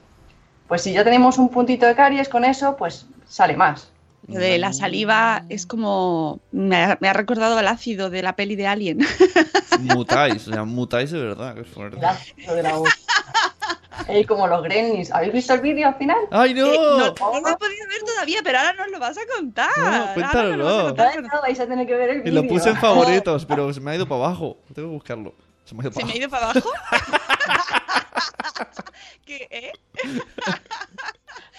[0.68, 3.90] pues si ya tenemos un puntito de caries con eso, pues sale más.
[4.26, 6.40] Lo de la saliva es como.
[6.50, 9.00] Me ha, me ha recordado el ácido de la peli de Alien.
[9.80, 10.48] mutáis?
[10.48, 11.98] O sea, mutáis de verdad, qué fuerte.
[11.98, 12.88] El ácido de la voz.
[14.08, 15.10] Ey, como los gremlins.
[15.12, 16.16] ¿Habéis visto el vídeo al final?
[16.30, 16.66] ¡Ay, no!
[16.66, 17.12] Eh, no, no lo he
[17.56, 19.68] podido ver todavía, pero ahora nos lo vas a contar.
[19.76, 20.56] No, Ahora cuéntanoslo.
[20.56, 21.22] nos lo vas a contar.
[21.22, 22.42] No, no, vais a tener que ver el Y vídeo.
[22.42, 24.56] lo puse en favoritos, pero se me ha ido para abajo.
[24.74, 25.34] Tengo que buscarlo.
[25.64, 26.70] Se me ha ido ¿Se para me ha ido para abajo?
[29.26, 29.72] ¿Qué, eh?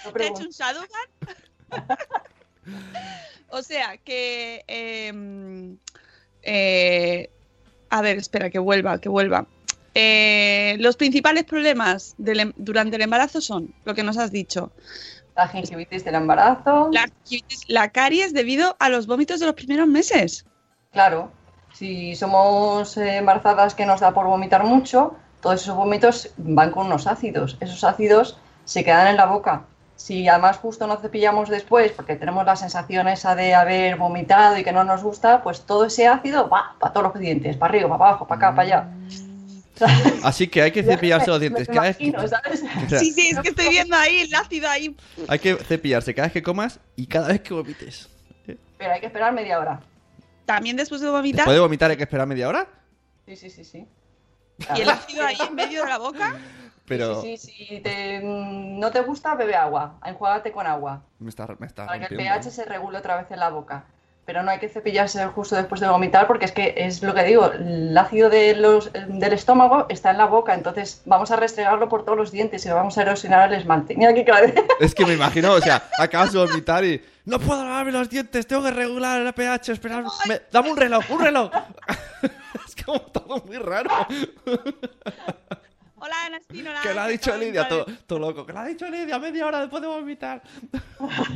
[0.06, 0.90] No ¿Te ha hecho un Shadowban?
[3.50, 4.64] o sea, que...
[4.68, 5.76] eh,
[6.44, 7.30] eh,
[7.90, 9.48] a ver, espera, que vuelva, que vuelva.
[9.94, 14.72] Eh, los principales problemas del em- durante el embarazo son lo que nos has dicho.
[15.36, 16.90] La gingivitis del embarazo.
[16.92, 17.10] La,
[17.68, 20.46] la caries debido a los vómitos de los primeros meses.
[20.92, 21.32] Claro,
[21.74, 27.06] si somos embarazadas que nos da por vomitar mucho, todos esos vómitos van con unos
[27.06, 27.56] ácidos.
[27.60, 29.68] Esos ácidos se quedan en la boca.
[29.96, 34.64] Si además justo nos cepillamos después porque tenemos la sensación esa de haber vomitado y
[34.64, 37.88] que no nos gusta, pues todo ese ácido va para todos los dientes, para arriba,
[37.90, 38.90] para abajo, para acá, para allá.
[40.24, 41.70] Así que hay que cepillarse los dientes.
[41.70, 42.64] Me Cada vez ¿sabes?
[42.86, 44.98] o sea, Sí, sí, es que estoy viendo ahí el ácido ahí.
[45.28, 48.10] hay que cepillarse cada vez que comas y cada vez que vomites.
[48.48, 49.80] Pero hay que esperar media hora.
[50.48, 51.46] También después de vomitar.
[51.46, 52.68] ¿Puede vomitar hay que esperar media hora?
[53.28, 53.88] Sí, sí, sí, sí.
[54.76, 56.36] Y el ácido ahí en medio de la boca.
[56.88, 57.66] Pero Sí, sí, sí.
[57.66, 59.96] Si te, mm, no te gusta, bebe agua.
[60.06, 61.02] Enjuágate con agua.
[61.20, 63.86] me está, me está Para que el pH se regule otra vez en la boca.
[64.26, 67.24] Pero no hay que cepillarse justo después de vomitar porque es que es lo que
[67.24, 71.88] digo, el ácido de los, del estómago está en la boca, entonces vamos a restregarlo
[71.90, 73.96] por todos los dientes y vamos a erosionar el esmalte.
[73.96, 74.48] Mira qué claro.
[74.80, 78.48] Es que me imagino, o sea, acabas de vomitar y no puedo lavarme los dientes,
[78.48, 81.52] tengo que regular el pH, esperar, me- dame un reloj, un reloj.
[82.86, 83.90] como todo muy raro.
[85.98, 86.70] Hola, Anastino.
[86.70, 87.36] hola, Que lo ha ¿qué dicho?
[87.38, 88.46] Lidia, todo, todo loco.
[88.46, 90.44] Que lo ha dicho Lidia media hora después de vomitar.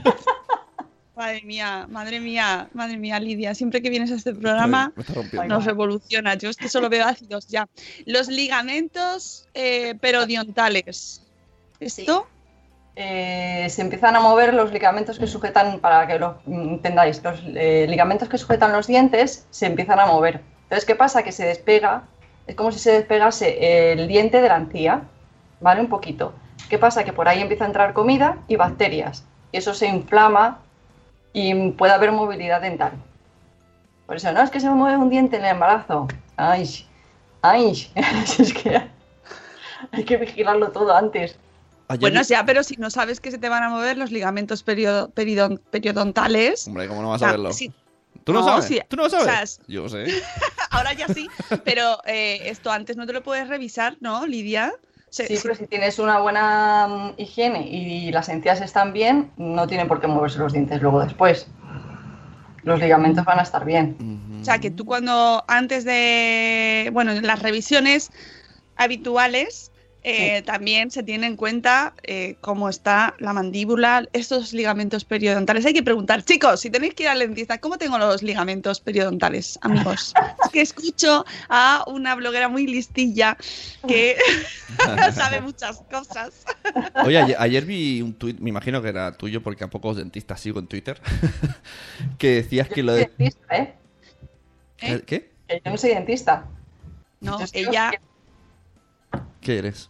[1.15, 3.53] Madre mía, madre mía, madre mía, Lidia.
[3.53, 4.93] Siempre que vienes a este programa
[5.47, 6.35] nos revoluciona.
[6.35, 7.67] Yo es que solo veo ácidos ya.
[8.05, 11.21] Los ligamentos eh, periodontales.
[11.81, 12.25] ¿Esto?
[12.95, 17.85] Eh, se empiezan a mover los ligamentos que sujetan, para que lo entendáis, los eh,
[17.89, 20.41] ligamentos que sujetan los dientes se empiezan a mover.
[20.69, 21.23] Entonces, ¿qué pasa?
[21.23, 22.03] Que se despega,
[22.45, 25.01] es como si se despegase el diente de la encía,
[25.62, 25.82] ¿vale?
[25.82, 26.34] Un poquito.
[26.69, 27.03] ¿Qué pasa?
[27.03, 29.25] Que por ahí empieza a entrar comida y bacterias.
[29.51, 30.60] Y eso se inflama
[31.34, 32.91] y puede haber movilidad dental.
[34.05, 36.08] Por eso, no, es que se me mueve un diente en el embarazo.
[36.38, 36.86] Ay,
[37.41, 37.91] ay,
[38.39, 38.82] es que
[39.91, 41.39] hay que vigilarlo todo antes.
[41.88, 44.63] Ayer Bueno, ya, pero si no sabes que se te van a mover los ligamentos
[44.63, 46.67] peridon- periodontales.
[46.67, 47.51] Hombre, ¿cómo no vas o sea, a verlo?
[47.53, 47.73] sí,
[48.23, 48.86] ¿Tú no, No, sabes?
[48.88, 49.60] ¿Tú no lo o sea, sabes?
[49.60, 50.05] es- Yo sé.
[50.69, 51.27] ahora ya sí,
[51.63, 54.73] pero eh, esto antes no te lo puedes revisar, ¿no, Lidia?
[55.10, 59.88] Sí, pero si tienes una buena mm, higiene y las encías están bien, no tienen
[59.88, 61.47] por qué moverse los dientes luego después.
[62.63, 63.97] Los ligamentos van a estar bien.
[64.41, 68.12] O sea, que tú cuando antes de, bueno, en las revisiones
[68.75, 69.68] habituales,
[70.03, 75.65] eh, también se tiene en cuenta eh, cómo está la mandíbula, estos ligamentos periodontales.
[75.65, 79.59] Hay que preguntar, chicos, si tenéis que ir al dentista, ¿cómo tengo los ligamentos periodontales,
[79.62, 80.13] amigos?
[80.45, 83.38] es que escucho a una bloguera muy listilla
[83.88, 84.15] que
[85.13, 86.45] sabe muchas cosas.
[87.03, 90.39] Oye, ayer, ayer vi un tuit, me imagino que era tuyo porque a pocos dentistas
[90.39, 91.01] sigo en Twitter,
[92.17, 93.03] que decías que lo de...
[93.03, 93.75] soy dentista, ¿eh?
[94.81, 95.01] ¿Eh?
[95.05, 95.31] ¿Qué?
[95.47, 96.45] Que Yo no soy dentista.
[97.21, 97.91] No, ella,
[99.41, 99.89] ¿Qué eres?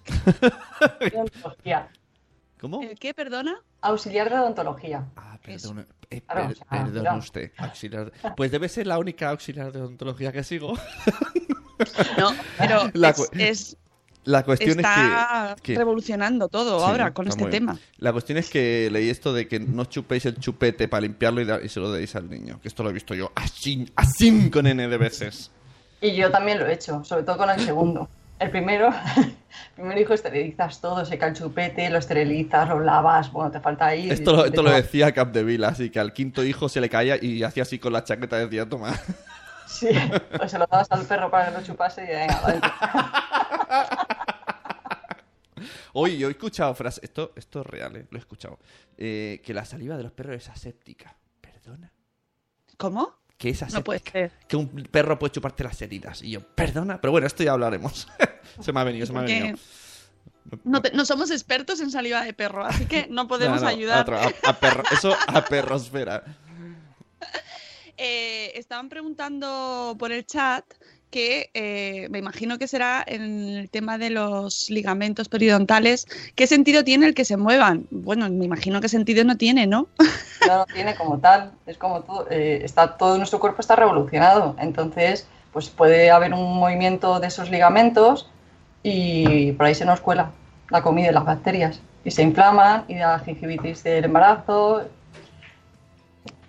[1.13, 1.89] odontología.
[2.60, 2.82] ¿Cómo?
[2.82, 3.55] ¿el qué, perdona?
[3.82, 5.05] Auxiliar de odontología.
[5.15, 7.51] Ah, perdón, eh, Claro, o sea, usted.
[7.58, 10.73] auxiliar de- Pues debe ser la única auxiliar de odontología que sigo.
[12.17, 13.77] No, pero La es- cu- es,
[14.25, 15.73] La cuestión está es que...
[15.73, 17.65] que- revolucionando todo Sí, ahora con está este muy bien.
[17.67, 17.79] tema.
[17.97, 21.45] La cuestión es que leí esto de que no chupéis el chupete para limpiarlo y,
[21.45, 22.60] da- y se lo deis al niño.
[22.62, 25.51] Que esto lo he visto yo así, así con N de veces.
[26.01, 28.10] Y yo también lo he hecho, sobre todo con el segundo.
[28.39, 29.36] El primero, el
[29.75, 34.10] primer hijo esterilizas todo, seca el chupete, lo esterilizas, lo lavas, bueno, te falta ahí.
[34.10, 37.17] Esto lo, esto lo de- decía Capdevila, así que al quinto hijo se le caía
[37.21, 38.93] y hacía así con la chaqueta decía, toma.
[39.67, 39.88] Sí,
[40.36, 42.60] pues se lo dabas al perro para que lo chupase y venga, vale.
[45.93, 48.08] Oye, yo he escuchado frases, esto, esto es real, ¿eh?
[48.10, 48.58] lo he escuchado,
[48.97, 51.15] eh, que la saliva de los perros es aséptica.
[51.39, 51.91] ¿Perdona?
[52.78, 53.18] ¿Cómo?
[53.39, 54.32] Que es No puede ser.
[54.47, 56.21] que un perro puede chuparte las heridas.
[56.21, 58.08] Y yo, perdona, pero bueno, esto ya hablaremos.
[58.60, 59.58] se me ha venido, se me ha venido.
[60.65, 63.67] no, te- no somos expertos en saliva de perro, así que no podemos No, no,
[63.69, 64.02] ayudar.
[64.02, 66.23] otro, a, a perro- eso a perrosfera.
[68.02, 70.63] Eh, estaban preguntando por el chat
[71.09, 76.83] que eh, me imagino que será en el tema de los ligamentos periodontales, ¿qué sentido
[76.83, 77.87] tiene el que se muevan?
[77.91, 79.87] Bueno, me imagino que sentido no tiene, ¿no?
[80.47, 84.55] No lo tiene como tal, es como todo, eh, está, todo nuestro cuerpo está revolucionado,
[84.57, 88.29] entonces pues puede haber un movimiento de esos ligamentos
[88.81, 90.31] y por ahí se nos cuela
[90.69, 94.83] la comida y las bacterias y se inflaman y da gingivitis del embarazo.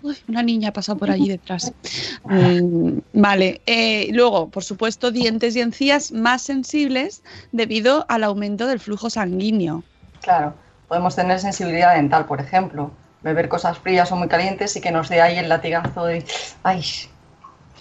[0.03, 1.71] Uy, una niña ha pasado por allí detrás.
[2.23, 3.61] Mm, vale.
[3.65, 9.83] eh, luego, por supuesto, dientes y encías más sensibles debido al aumento del flujo sanguíneo.
[10.21, 10.53] Claro,
[10.87, 15.09] podemos tener sensibilidad dental, por ejemplo, beber cosas frías o muy calientes y que nos
[15.09, 16.25] dé ahí el latigazo de,
[16.63, 16.83] ay,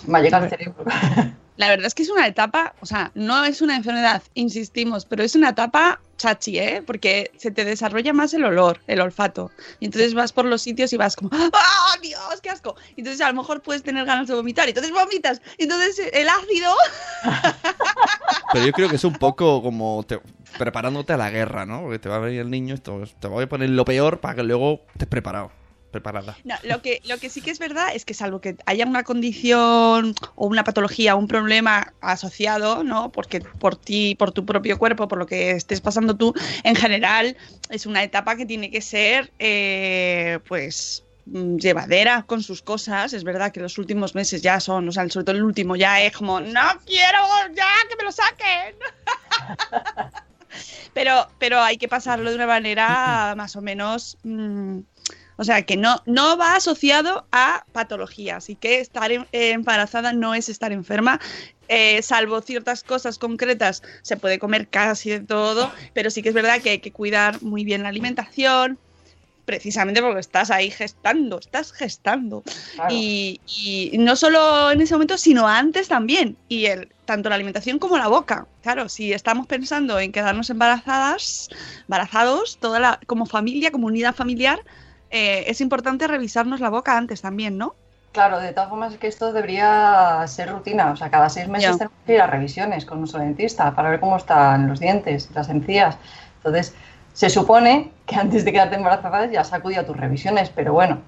[0.06, 0.84] me ha llegado al cerebro.
[1.60, 5.22] La verdad es que es una etapa, o sea, no es una enfermedad, insistimos, pero
[5.22, 6.82] es una etapa chachi, ¿eh?
[6.86, 9.50] Porque se te desarrolla más el olor, el olfato.
[9.78, 12.76] Y entonces vas por los sitios y vas como, ¡ah, Dios, qué asco!
[12.96, 15.42] Y entonces a lo mejor puedes tener ganas de vomitar y entonces vomitas.
[15.58, 16.74] Entonces el ácido...
[18.54, 20.20] Pero yo creo que es un poco como te-
[20.56, 21.82] preparándote a la guerra, ¿no?
[21.82, 24.34] Porque te va a venir el niño, esto, te voy a poner lo peor para
[24.34, 25.52] que luego estés preparado.
[25.90, 26.36] Preparada.
[26.44, 29.02] No, lo que, lo que sí que es verdad es que salvo que haya una
[29.02, 33.10] condición o una patología, un problema asociado, ¿no?
[33.10, 37.36] Porque por ti, por tu propio cuerpo, por lo que estés pasando tú, en general
[37.70, 43.12] es una etapa que tiene que ser, eh, pues mm, llevadera con sus cosas.
[43.12, 46.00] Es verdad que los últimos meses ya son, o sea, sobre todo el último ya
[46.00, 47.18] es como, no quiero
[47.52, 48.76] ya que me lo saquen.
[50.94, 54.18] pero, pero hay que pasarlo de una manera más o menos...
[54.22, 54.78] mm,
[55.40, 58.36] o sea, que no, no va asociado a patología.
[58.36, 61.18] Así que estar eh, embarazada no es estar enferma.
[61.66, 66.34] Eh, salvo ciertas cosas concretas, se puede comer casi de todo, pero sí que es
[66.34, 68.78] verdad que hay que cuidar muy bien la alimentación,
[69.46, 72.42] precisamente porque estás ahí gestando, estás gestando.
[72.74, 72.94] Claro.
[72.94, 76.36] Y, y no solo en ese momento, sino antes también.
[76.50, 78.46] Y el, tanto la alimentación como la boca.
[78.62, 81.48] Claro, si estamos pensando en quedarnos embarazadas,
[81.86, 84.60] embarazados, toda la, como familia, como unidad familiar,
[85.10, 87.74] eh, es importante revisarnos la boca antes también, ¿no?
[88.12, 91.70] Claro, de todas formas es que esto debería ser rutina, o sea, cada seis meses
[91.72, 91.78] Ya.
[91.78, 95.48] tenemos que ir a revisiones con nuestro dentista para ver cómo están los dientes, las
[95.48, 95.96] encías.
[96.38, 96.74] Entonces,
[97.12, 100.98] se supone que antes de quedarte embarazada ya has acudido a tus revisiones, pero bueno,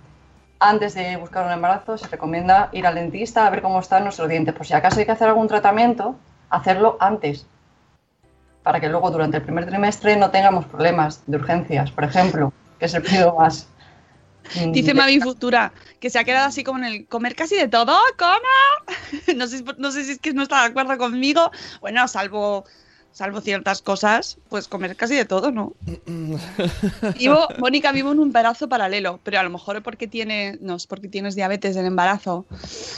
[0.61, 4.29] antes de buscar un embarazo se recomienda ir al dentista a ver cómo están nuestros
[4.29, 4.55] dientes.
[4.55, 6.15] Por si acaso hay que hacer algún tratamiento,
[6.51, 7.47] hacerlo antes.
[8.63, 12.85] para que luego durante el primer trimestre no tengamos problemas de urgencias, por ejemplo, que
[12.87, 13.67] es el periodo más...
[14.55, 17.69] mm, Dice Mami Futura que se ha quedado así como en el comer casi de
[17.69, 18.97] todo, ¿cómo?
[19.37, 21.51] No sé, si- no sé si es que no está de acuerdo conmigo.
[21.81, 22.65] Bueno, salvo,
[23.13, 25.73] salvo ciertas cosas, pues comer casi de todo, ¿no?
[27.19, 30.77] Vivo, Mónica vivo en un embarazo paralelo, pero a lo mejor es porque tiene, no
[30.77, 32.47] es porque tienes diabetes del embarazo,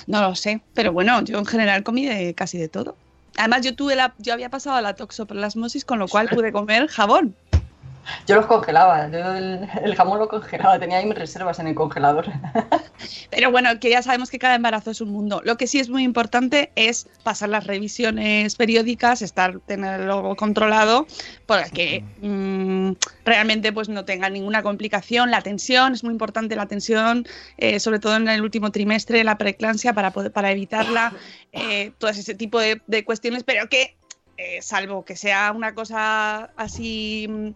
[0.07, 0.61] no lo sé.
[0.75, 2.97] Pero bueno, yo en general comí de casi de todo.
[3.37, 7.35] Además, yo tuve la, yo había pasado la toxoplasmosis, con lo cual pude comer jabón.
[8.27, 11.75] Yo los congelaba, yo el, el jamón lo congelaba, tenía ahí mis reservas en el
[11.75, 12.27] congelador.
[13.31, 15.41] Pero bueno, que ya sabemos que cada embarazo es un mundo.
[15.45, 21.07] Lo que sí es muy importante es pasar las revisiones periódicas, estar tenerlo controlado,
[21.47, 22.93] para que mm,
[23.25, 25.31] realmente pues no tenga ninguna complicación.
[25.31, 27.27] La tensión es muy importante, la tensión,
[27.59, 31.13] eh, sobre todo en el último trimestre, la preeclampsia para poder para evitarla,
[31.53, 33.97] eh, todo ese tipo de, de cuestiones, pero que
[34.37, 37.51] eh, salvo que sea una cosa así mm,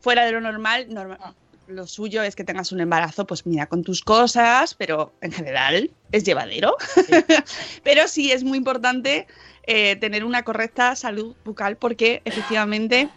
[0.00, 1.34] fuera de lo normal, normal
[1.68, 5.90] lo suyo es que tengas un embarazo, pues mira, con tus cosas, pero en general
[6.12, 6.76] es llevadero.
[7.84, 9.26] pero sí es muy importante
[9.64, 13.08] eh, tener una correcta salud bucal porque efectivamente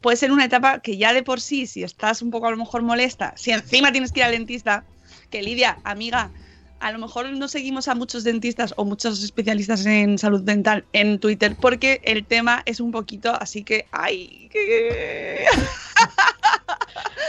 [0.00, 2.56] puede ser una etapa que ya de por sí, si estás un poco a lo
[2.56, 4.84] mejor molesta, si encima tienes que ir al dentista,
[5.30, 6.30] que Lidia, amiga,
[6.80, 11.18] a lo mejor no seguimos a muchos dentistas o muchos especialistas en salud dental en
[11.18, 15.46] Twitter porque el tema es un poquito así que, ay, que...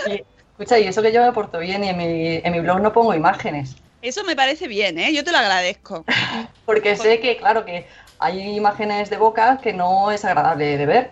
[0.07, 2.81] Y, escucha, y eso que yo me porto bien y en mi, en mi blog
[2.81, 5.13] no pongo imágenes, Eso me parece bien, ¿eh?
[5.13, 6.05] Yo te lo agradezco.
[6.65, 7.85] porque sé que, claro, que
[8.19, 11.12] hay imágenes de boca que no es agradable de ver,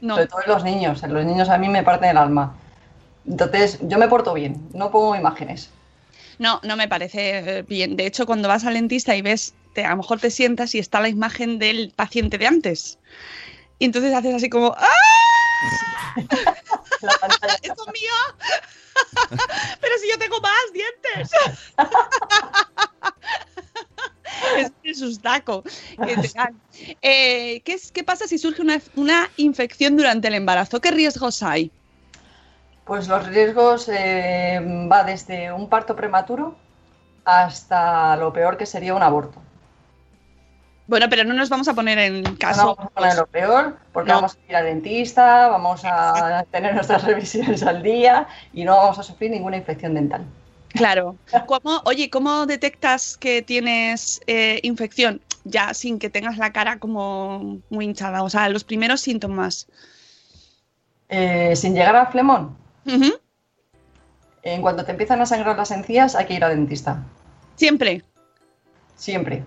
[0.00, 2.54] No, sobre todo en los niños, en los niños a mí me parten el alma.
[3.26, 5.70] Entonces, yo me porto bien, no pongo imágenes.
[6.38, 7.96] No, no me parece eh, bien.
[7.96, 10.78] De hecho, cuando vas al dentista y ves, te, a lo mejor te sientas y
[10.78, 12.98] está la imagen del paciente de antes.
[13.78, 14.86] Y entonces haces así como, ¡ah!
[17.62, 18.14] ¡Eso es mío!
[19.80, 21.30] Pero si yo tengo más dientes.
[24.58, 26.60] es el sustaco que te dan.
[27.02, 30.80] Eh, ¿qué, ¿Qué pasa si surge una, una infección durante el embarazo?
[30.80, 31.70] ¿Qué riesgos hay?
[32.86, 36.54] Pues los riesgos eh, va desde un parto prematuro
[37.24, 39.42] hasta lo peor que sería un aborto.
[40.86, 42.76] Bueno, pero no nos vamos a poner en No caso.
[42.76, 44.16] vamos a poner lo peor, porque No.
[44.18, 48.96] vamos a ir al dentista, vamos a tener nuestras revisiones al día y no vamos
[49.00, 50.24] a sufrir ninguna infección dental.
[50.68, 51.16] Claro.
[51.46, 55.20] ¿Cómo, oye, ¿cómo detectas que tienes eh, infección?
[55.42, 58.22] Ya sin que tengas la cara como muy hinchada.
[58.22, 59.66] O sea, los primeros síntomas.
[61.08, 62.56] Eh, sin llegar al flemón,
[64.42, 67.02] En cuanto te empiezan a sangrar las encías, hay que ir al dentista.
[67.56, 68.02] Siempre.
[68.94, 69.42] Siempre.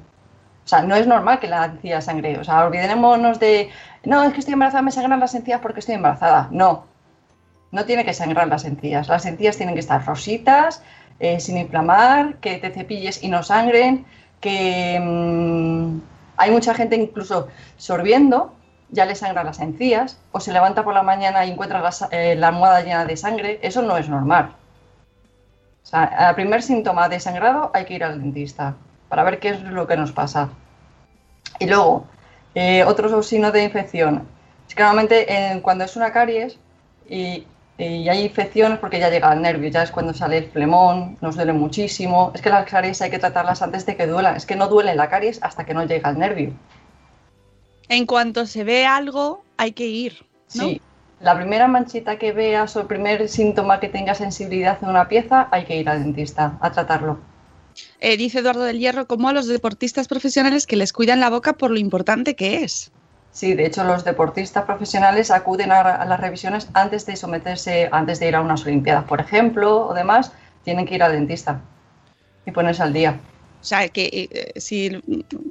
[0.65, 2.37] O sea, no es normal que la encía sangre.
[2.37, 3.69] O sea, olvidémonos de,
[4.03, 6.47] no, es que estoy embarazada, me sangran las encías porque estoy embarazada.
[6.51, 6.85] No.
[7.71, 9.07] No tiene que sangrar las encías.
[9.07, 10.83] Las encías tienen que estar rositas,
[11.19, 14.05] eh, sin inflamar, que te cepilles y no sangren,
[14.41, 15.99] que mm,
[16.37, 17.47] hay mucha gente incluso
[17.77, 18.53] sorbiendo,
[18.91, 22.35] ya le sangran las encías, o se levanta por la mañana y encuentra la, eh,
[22.35, 23.59] la almohada llena de sangre.
[23.61, 24.55] Eso no es normal.
[25.83, 28.75] O sea, al primer síntoma de sangrado hay que ir al dentista
[29.07, 30.49] para ver qué es lo que nos pasa.
[31.59, 32.05] Y luego,
[32.55, 34.27] eh, otro signo de infección.
[34.67, 36.59] Es que normalmente cuando es una caries
[37.07, 37.47] y,
[37.79, 41.35] y hay infecciones porque ya llega al nervio, ya es cuando sale el flemón, nos
[41.35, 42.31] duele muchísimo.
[42.35, 44.35] Es que las caries hay que tratarlas antes de que duelan.
[44.35, 46.53] Es que no duele la caries hasta que no llega al nervio.
[47.89, 50.25] En cuanto se ve algo, hay que ir.
[50.53, 50.63] ¿no?
[50.63, 50.81] Sí.
[51.19, 55.49] La primera manchita que veas o el primer síntoma que tenga sensibilidad en una pieza,
[55.51, 57.19] hay que ir al dentista a tratarlo.
[57.99, 61.53] Eh, dice Eduardo del Hierro, como a los deportistas profesionales que les cuidan la boca
[61.53, 62.91] por lo importante que es.
[63.31, 68.19] Sí, de hecho los deportistas profesionales acuden a, a las revisiones antes de someterse, antes
[68.19, 70.31] de ir a unas olimpiadas, por ejemplo, o demás,
[70.63, 71.61] tienen que ir al dentista
[72.45, 73.19] y ponerse al día.
[73.61, 74.89] O sea, que eh, si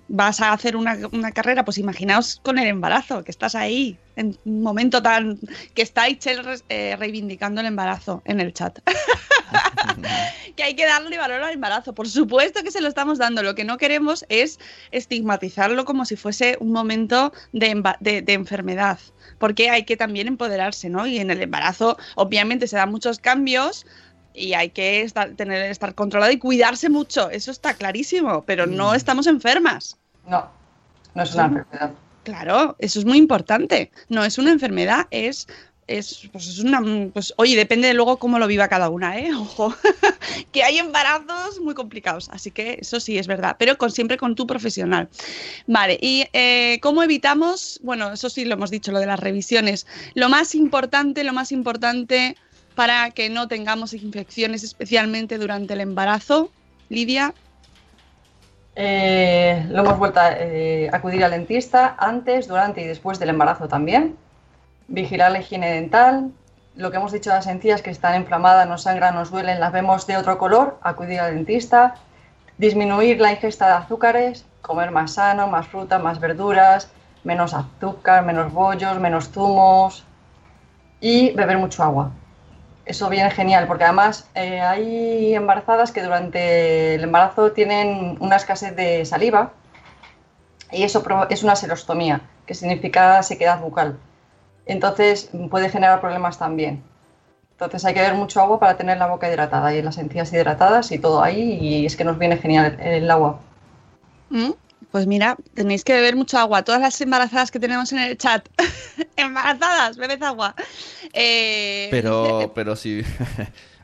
[0.08, 0.96] vas a hacer una,
[1.32, 5.38] carrera, pues imaginaos con el embarazo, que estás ahí, en un momento tan...
[5.74, 6.40] que está Ichel
[6.70, 8.78] eh, reivindicando el embarazo en el chat.
[10.56, 11.94] que hay que darle valor al embarazo.
[11.94, 13.42] Por supuesto que se lo estamos dando.
[13.42, 14.58] Lo que no queremos es
[14.90, 18.98] estigmatizarlo como si fuese un momento de- de enfermedad.
[19.38, 21.06] Porque hay que también empoderarse, ¿no?
[21.06, 23.86] Y en el embarazo, obviamente, se dan muchos cambios
[24.34, 27.30] y hay que estar, tener, estar controlado y cuidarse mucho.
[27.30, 28.42] Eso está clarísimo.
[28.44, 29.96] Pero no estamos enfermas.
[30.26, 30.48] No,
[31.14, 31.92] no es una enfermedad.
[32.24, 33.90] Claro, eso es muy importante.
[34.08, 35.48] No es una enfermedad, es
[35.88, 36.82] es, pues es una.
[37.12, 39.32] Pues, oye, depende de luego cómo lo viva cada una, ¿eh?
[39.34, 39.74] Ojo.
[40.52, 42.28] que hay embarazos muy complicados.
[42.30, 43.56] Así que eso sí es verdad.
[43.58, 45.08] Pero con, siempre con tu profesional.
[45.66, 45.98] Vale.
[46.00, 47.80] ¿Y eh, cómo evitamos?
[47.82, 49.86] Bueno, eso sí lo hemos dicho, lo de las revisiones.
[50.14, 52.36] Lo más importante, lo más importante
[52.78, 56.48] para que no tengamos infecciones, especialmente durante el embarazo.
[56.88, 57.34] Lidia.
[58.76, 63.66] Eh, lo hemos vuelto a eh, acudir al dentista antes, durante y después del embarazo
[63.66, 64.16] también.
[64.86, 66.30] Vigilar la higiene dental.
[66.76, 69.72] Lo que hemos dicho de las encías que están inflamadas, nos sangran, nos duelen, las
[69.72, 71.96] vemos de otro color, acudir al dentista.
[72.58, 76.92] Disminuir la ingesta de azúcares, comer más sano, más fruta, más verduras,
[77.24, 80.04] menos azúcar, menos bollos, menos zumos
[81.00, 82.12] y beber mucho agua.
[82.88, 88.74] Eso viene genial, porque además eh, hay embarazadas que durante el embarazo tienen una escasez
[88.74, 89.52] de saliva
[90.72, 93.98] y eso es una serostomía, que significa sequedad bucal.
[94.64, 96.82] Entonces puede generar problemas también.
[97.50, 100.90] Entonces hay que beber mucho agua para tener la boca hidratada y las encías hidratadas
[100.90, 103.38] y todo ahí y es que nos viene genial el, agua.
[104.30, 104.52] ¿Mm?
[104.90, 106.64] Pues mira, tenéis que beber mucho agua.
[106.64, 108.48] Todas las embarazadas que tenemos en el chat,
[109.16, 110.54] embarazadas, bebed agua.
[111.12, 113.02] Eh, Pero, pero si.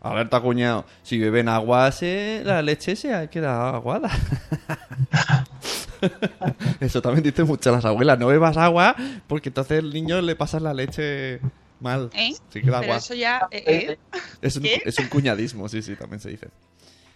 [0.01, 4.11] Alberto Acuñado, si beben agua, se, la leche se queda aguada.
[6.81, 8.19] Eso también dicen mucho las abuelas.
[8.19, 8.95] No bebas agua
[9.27, 11.41] porque entonces el niño le pasas la leche
[11.81, 12.11] mal.
[12.13, 12.35] ¿Eh?
[12.53, 12.97] Pero agua.
[12.97, 13.49] eso ya...
[13.51, 13.99] eh, eh.
[14.43, 16.49] Es un, es un cuñadismo, sí, sí, también se dice.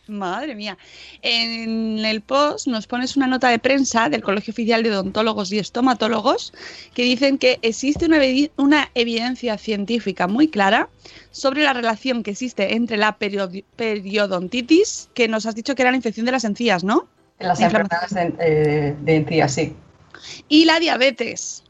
[0.08, 0.78] Madre mía.
[1.22, 5.58] En el post nos pones una nota de prensa del Colegio Oficial de Odontólogos y
[5.58, 6.52] Estomatólogos
[6.94, 10.88] que dicen que existe una, evi- una evidencia científica muy clara
[11.30, 15.98] sobre la relación que existe entre la periodontitis, que nos has dicho que era la
[15.98, 17.06] infección de las encías, ¿no?
[17.38, 19.74] En las enfermedades de, eh, de encías, sí.
[20.48, 21.62] Y la diabetes.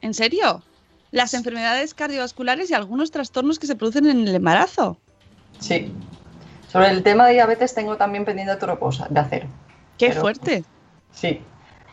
[0.00, 0.62] ¿En serio?
[1.10, 4.98] Las enfermedades cardiovasculares y algunos trastornos que se producen en el embarazo.
[5.58, 5.90] Sí.
[6.76, 9.46] Sobre el tema de diabetes tengo también pendiente otro reposa de hacer.
[9.98, 10.64] ¡Qué Pero- fuerte!
[11.12, 11.42] Sí.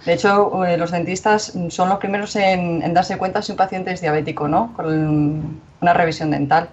[0.05, 3.91] De hecho, eh, los dentistas son los primeros en, en darse cuenta si un paciente
[3.93, 4.73] es diabético, ¿no?
[4.75, 6.69] Con una revisión dental.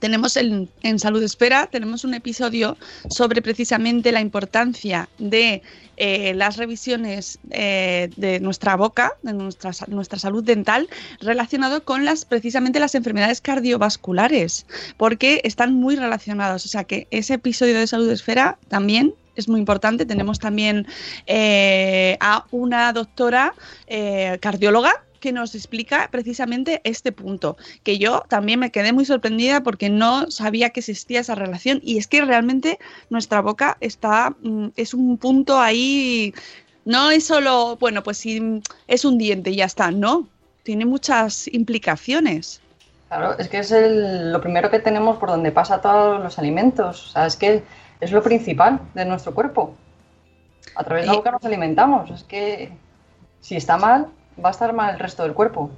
[0.00, 2.76] Tenemos en, en Salud Espera, tenemos un episodio
[3.08, 5.62] sobre precisamente la importancia de
[5.96, 10.88] eh, las revisiones eh, de nuestra boca, de nuestra, nuestra salud dental,
[11.20, 16.64] relacionado con las precisamente las enfermedades cardiovasculares, porque están muy relacionados.
[16.64, 20.06] O sea que ese episodio de Salud Esfera también es muy importante.
[20.06, 20.86] Tenemos también
[21.26, 23.54] eh, a una doctora
[23.86, 29.62] eh, cardióloga que nos explica precisamente este punto, que yo también me quedé muy sorprendida
[29.62, 32.78] porque no sabía que existía esa relación y es que realmente
[33.10, 36.34] nuestra boca está, mm, es un punto ahí,
[36.84, 40.26] no es solo, bueno, pues si es un diente y ya está, no,
[40.62, 42.60] tiene muchas implicaciones.
[43.08, 47.08] Claro, es que es el- lo primero que tenemos por donde pasa todos los alimentos.
[47.08, 47.62] O sea, es que
[48.00, 49.74] es lo principal de nuestro cuerpo.
[50.76, 52.10] A través de la boca nos alimentamos.
[52.10, 52.70] Es que
[53.40, 54.06] si está mal,
[54.40, 55.70] va a estar mal el resto del cuerpo.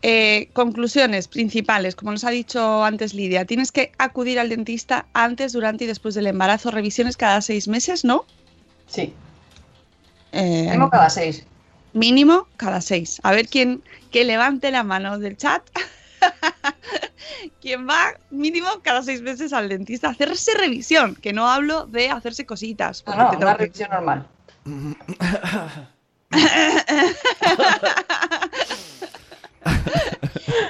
[0.00, 5.52] Eh, conclusiones principales, como nos ha dicho antes Lidia, tienes que acudir al dentista antes,
[5.52, 8.24] durante y después del embarazo, revisiones cada seis meses, ¿no?
[8.86, 9.12] Sí,
[10.32, 11.44] Eh, tengo cada seis.
[11.94, 13.18] Mínimo cada seis.
[13.24, 15.62] A ver quién que levante la mano del chat.
[17.60, 21.16] ¿Quién va mínimo cada seis meses al dentista a hacerse revisión?
[21.16, 23.02] Que no hablo de hacerse cositas.
[23.06, 24.28] No, no, una revisión normal.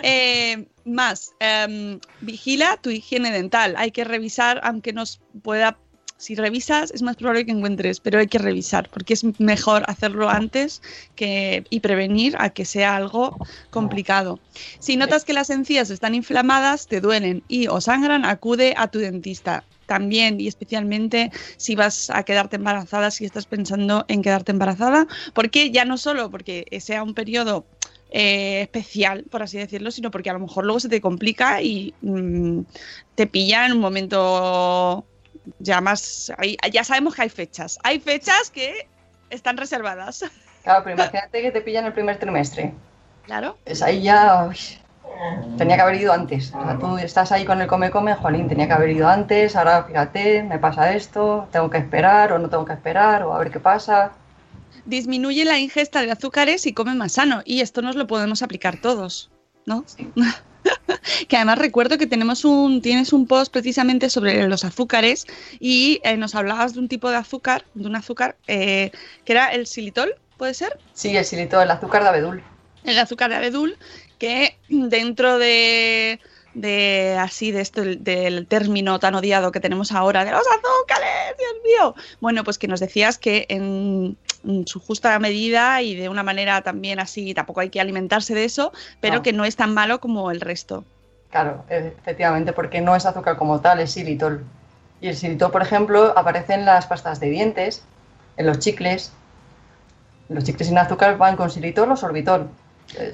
[0.02, 3.74] Eh, más, em, vigila tu higiene dental.
[3.76, 5.78] Hay que revisar, aunque nos pueda.
[6.16, 10.28] Si revisas, es más probable que encuentres, pero hay que revisar, porque es mejor hacerlo
[10.28, 10.82] antes
[11.14, 13.36] que, y prevenir a que sea algo
[13.70, 14.40] complicado.
[14.80, 18.98] Si notas que las encías están inflamadas, te duelen y o sangran, acude a tu
[18.98, 19.62] dentista.
[19.88, 25.70] También y especialmente si vas a quedarte embarazada, si estás pensando en quedarte embarazada, porque
[25.70, 27.64] ya no solo porque sea un periodo
[28.10, 31.94] eh, especial, por así decirlo, sino porque a lo mejor luego se te complica y
[32.02, 32.60] mm,
[33.14, 35.04] te pilla en un momento
[35.58, 36.30] ya más...
[36.36, 37.78] ahí- ya sabemos que hay fechas.
[37.82, 38.88] Hay fechas que
[39.30, 40.24] están reservadas.
[40.64, 42.74] Claro, pero imagínate que te pillan el primer trimestre.
[43.24, 43.56] Claro.
[43.64, 44.46] Es ahí ya.
[44.50, 44.56] uy,
[45.56, 46.52] tenía que haber ido antes.
[46.54, 49.56] O sea, tú estás ahí con el come-come, jolín, tenía que haber ido antes.
[49.56, 53.38] Ahora fíjate, me pasa esto, tengo que esperar o no tengo que esperar o a
[53.38, 54.12] ver qué pasa.
[54.84, 57.42] Disminuye la ingesta de azúcares y come más sano.
[57.44, 59.30] Y esto nos lo podemos aplicar todos,
[59.66, 59.84] ¿no?
[61.28, 65.26] que además recuerdo que tenemos un, tienes un post precisamente sobre los azúcares
[65.60, 68.92] y eh, nos hablabas de un tipo de azúcar, de un azúcar eh,
[69.24, 70.78] que era el xilitol, ¿puede ser?
[70.94, 72.42] Sí, el xilitol, el azúcar de abedul.
[72.84, 73.76] el azúcar de abedul,
[74.18, 76.20] que dentro de,
[76.54, 81.52] de así de esto del término tan odiado que tenemos ahora de los azúcares, Dios
[81.64, 81.94] mío.
[82.20, 86.62] Bueno, pues que nos decías que en, en su justa medida y de una manera
[86.62, 89.22] también así, tampoco hay que alimentarse de eso, pero No.
[89.22, 90.84] que no es tan malo como el resto.
[91.30, 94.44] Claro, e- efectivamente, porque no es azúcar como tal, es xilitol.
[95.00, 97.82] Y el xilitol, por ejemplo, aparece en las pastas de dientes,
[98.36, 99.12] en los chicles.
[100.28, 102.48] Los chicles sin azúcar van con xilitol o sorbitol.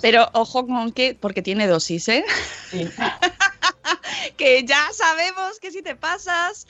[0.01, 2.25] Pero ojo con que, porque tiene dosis, ¿eh?
[2.71, 2.89] sí.
[4.37, 6.67] que ya sabemos que si te pasas,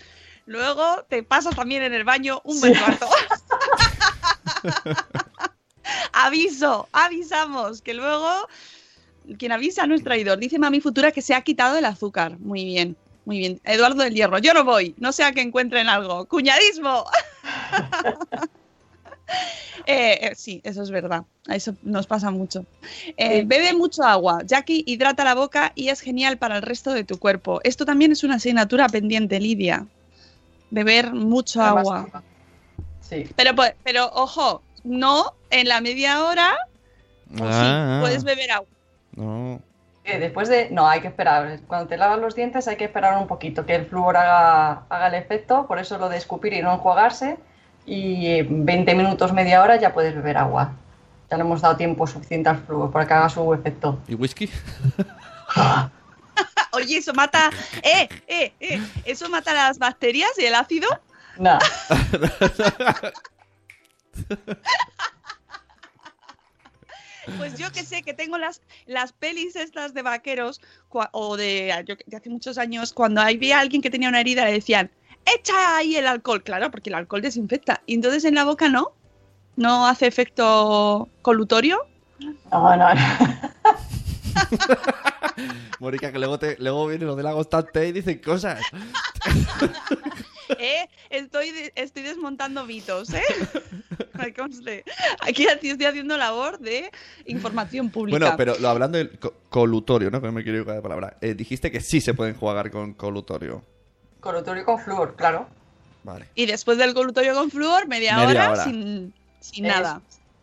[0.47, 3.09] luego te pasas también en el baño un buen rato.
[6.13, 8.49] Aviso, avisamos, que luego
[9.39, 10.39] quien avisa no es traidor.
[10.39, 12.39] Dice Mami Futura que se ha quitado el azúcar.
[12.39, 13.61] Muy bien, muy bien.
[13.65, 16.27] Eduardo del Hierro, yo no voy, no sea que encuentren algo.
[16.27, 17.05] ¡Cuñadismo!
[19.87, 21.25] Eh, eh, sí, eso es verdad.
[21.47, 22.65] Eso nos pasa mucho.
[23.19, 23.47] Eh, Sí.
[23.47, 24.41] Bebe mucho agua.
[24.45, 27.61] Jackie hidrata la boca y es genial para el resto de tu cuerpo.
[27.65, 29.87] Esto también es una asignatura pendiente, Lidia.
[30.71, 32.09] Beber mucho agua.
[33.01, 36.55] Sí, Pero, pues- pero ojo, no en la media hora.
[37.39, 38.69] o Ah, sí, puedes beber agua.
[39.17, 39.61] No.
[40.05, 40.71] después de...
[40.71, 41.61] No, hay que esperar.
[41.67, 45.09] Cuando te lavas los dientes hay que esperar un poquito, que el flúor haga, haga
[45.09, 47.37] el efecto, por eso lo de escupir y no enjuagarse.
[47.87, 50.73] Y 20 minutos, media hora ya puedes beber agua.
[51.31, 53.99] Ya le hemos dado tiempo suficiente al flúor para que haga su efecto.
[54.09, 54.49] ¿Y whisky?
[56.73, 57.51] Oye, eso mata.
[57.83, 58.81] ¡Eh, eh, eh!
[59.05, 60.89] ¿Eso mata las bacterias y el ácido?
[61.39, 61.61] Nada.
[67.39, 70.61] Pues yo que sé, que tengo las, las pelis estas de vaqueros
[70.91, 74.53] o de, yo de hace muchos años, cuando había alguien que tenía una herida le
[74.53, 74.91] decían,
[75.27, 77.83] echa ahí el alcohol, claro, porque el alcohol desinfecta.
[77.87, 78.93] Y entonces en la boca no,
[79.57, 81.79] no hace efecto colutorio.
[82.51, 83.01] No, no, no.
[85.81, 88.61] Mónica, que luego, te, luego viene lo de la constante y dicen cosas.
[90.59, 93.23] Eh, estoy, estoy desmontando mitos, ¿eh?
[95.23, 96.91] Aquí estoy haciendo labor de
[97.25, 98.19] información pública.
[98.19, 100.21] Bueno, pero lo, hablando del co- colutorio, ¿no?
[100.21, 101.17] Que no me quiero equivocar de palabra.
[101.23, 103.65] Eh, dijiste que sí se pueden jugar con colutorio.
[104.25, 105.47] Colutorio con flúor, claro.
[106.03, 106.29] Vale.
[106.35, 108.65] Y después del colutorio con flúor, media, Media hora, hora.
[108.65, 110.01] sin, sin Es nada.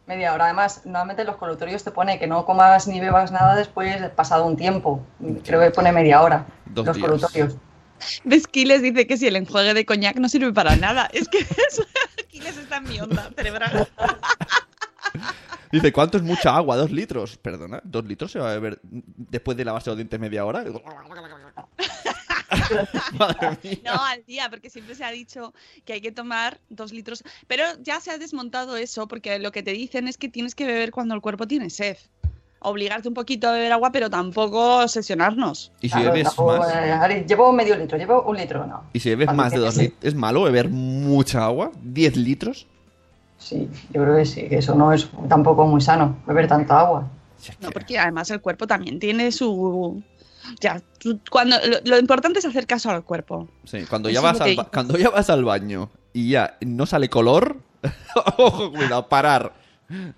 [0.07, 0.45] Media hora.
[0.45, 4.45] Además, normalmente los colutorios te pone que no comas ni bebas nada después de pasado
[4.45, 5.03] un tiempo.
[5.43, 6.45] Creo que pone media hora.
[6.65, 7.07] Dos los días.
[7.07, 7.55] colutorios.
[8.23, 11.09] Vesquiles dice que si el enjuague de coñac no sirve para nada.
[11.13, 11.81] Es que es-
[12.25, 13.87] Aquiles está en mi onda cerebral.
[15.71, 16.75] Dice, ¿cuánto es mucha agua?
[16.75, 17.37] ¿Dos litros?
[17.37, 20.63] Perdona, ¿dos litros se va a beber después de lavarse los dientes media hora?
[23.83, 25.53] No, al día, porque siempre se ha dicho
[25.85, 27.23] que hay que tomar dos litros.
[27.47, 30.65] Pero ya se ha desmontado eso, porque lo que te dicen es que tienes que
[30.65, 31.97] beber cuando el cuerpo tiene sed.
[32.63, 35.71] Obligarte un poquito a beber agua, pero tampoco obsesionarnos.
[35.81, 37.11] ¿Y si Claro, bebes tampoco, más?
[37.11, 38.83] eh, llevo medio litro, llevo un litro, no.
[38.93, 39.97] ¿Y si bebes Cuando más de dos litros?
[40.03, 41.71] ¿Es malo beber mucha agua?
[41.83, 42.67] ¿10 litros?
[43.39, 47.09] Sí, yo creo que sí, que eso no es tampoco muy sano, beber tanta agua.
[47.59, 50.03] No, que- porque además el cuerpo también tiene su.
[50.59, 53.49] Ya, tú- cuando lo, lo importante es hacer caso al cuerpo.
[53.63, 57.57] Sí, cuando ya, vas al cuando ya vas al baño y ya no sale color,
[58.37, 59.53] ojo, cuidado, parar.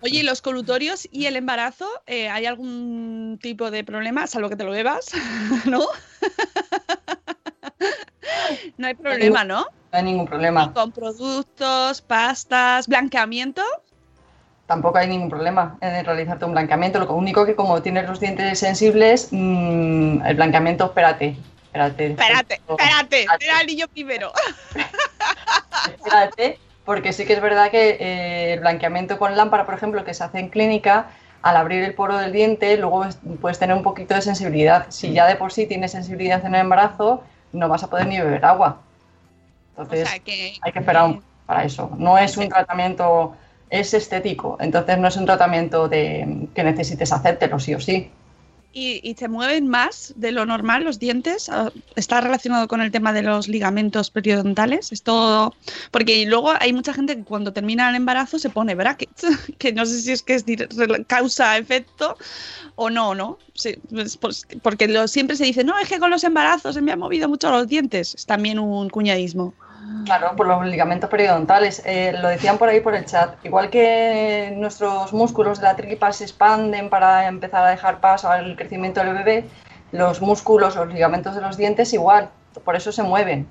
[0.01, 4.55] Oye, ¿y los colutorios y el embarazo, eh, ¿hay algún tipo de problema, salvo que
[4.55, 5.11] te lo bebas?
[5.65, 5.79] ¿No?
[8.77, 9.61] no hay problema, ¿no?
[9.61, 10.73] No hay ningún problema.
[10.73, 13.61] Con productos, pastas, blanqueamiento.
[14.65, 16.99] Tampoco hay ningún problema en realizarte un blanqueamiento.
[16.99, 21.35] Lo único que como tienes los dientes sensibles, mm, el blanqueamiento, espérate.
[21.65, 24.31] Espérate, Espérate, espérate, era el niño primero.
[25.89, 30.13] espérate, porque sí que es verdad que eh, el blanqueamiento con lámpara, por ejemplo, que
[30.13, 31.07] se hace en clínica,
[31.41, 34.85] al abrir el poro del diente, luego es- puedes tener un poquito de sensibilidad.
[34.89, 38.17] Si ya de por sí tienes sensibilidad en el embarazo, no vas a poder ni
[38.17, 38.77] beber agua.
[39.75, 40.53] O Entonces, sea que.
[40.61, 41.91] hay que esperar un- para eso.
[41.97, 43.35] No es un tratamiento,
[43.73, 48.07] es estético, entonces no es un tratamiento de que necesites hacértelo sí o sí.
[48.71, 51.49] ¿Y, y se mueven más de lo normal los dientes?
[51.49, 54.91] Ah, ¿Está relacionado con el tema de los ligamentos periodontales?
[54.91, 55.55] Esto,
[55.89, 59.25] porque luego hay mucha gente que cuando termina el embarazo se pone brackets,
[59.57, 60.45] que no sé si es que es
[61.07, 62.15] causa-efecto
[62.75, 63.39] o no, ¿no?
[64.61, 67.49] Porque siempre se dice, no, es que con los embarazos se me han movido mucho
[67.49, 68.13] los dientes.
[68.13, 69.55] Es también un cuñadismo.
[70.05, 71.81] Claro, por los ligamentos periodontales.
[71.85, 73.35] Eh, lo decían por ahí por el chat.
[73.45, 78.55] Igual que nuestros músculos de la tripa se expanden para empezar a dejar paso al
[78.57, 79.49] crecimiento del bebé,
[79.91, 82.29] los músculos, los ligamentos de los dientes igual.
[82.65, 83.47] Por eso se mueven.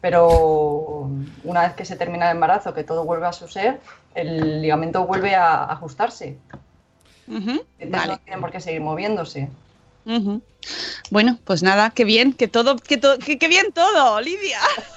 [0.00, 1.08] Pero
[1.42, 3.80] una vez que se termina el embarazo, que todo vuelve a su ser,
[4.14, 6.38] el ligamento vuelve a ajustarse.
[7.78, 8.12] Entonces Vale.
[8.12, 9.48] no tienen por qué seguir moviéndose.
[11.10, 14.60] Bueno, pues nada, qué bien, que todo, que, to- que, que bien todo, Lidia.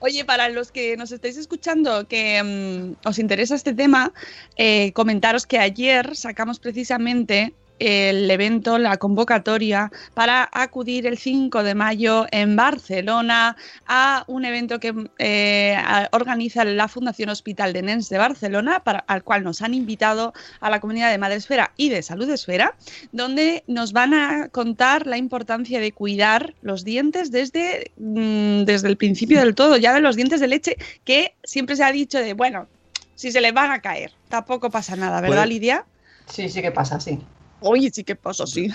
[0.00, 4.12] Oye, para los que nos estáis escuchando, que mm, os interesa este tema,
[4.56, 11.74] eh, comentaros que ayer sacamos precisamente el evento, la convocatoria para acudir el 5 de
[11.74, 13.56] mayo en Barcelona
[13.86, 15.76] a un evento que eh,
[16.12, 20.70] organiza la Fundación Hospital de Nens de Barcelona, para, al cual nos han invitado a
[20.70, 22.74] la comunidad de Madre Esfera y de Salud Esfera,
[23.12, 28.96] donde nos van a contar la importancia de cuidar los dientes desde, mm, desde el
[28.96, 32.34] principio del todo, ya de los dientes de leche, que siempre se ha dicho de,
[32.34, 32.68] bueno,
[33.14, 35.84] si se les van a caer, tampoco pasa nada, ¿verdad, Lidia?
[36.26, 37.18] Sí, sí que pasa, sí.
[37.66, 38.68] Oye, sí que pasa, sí.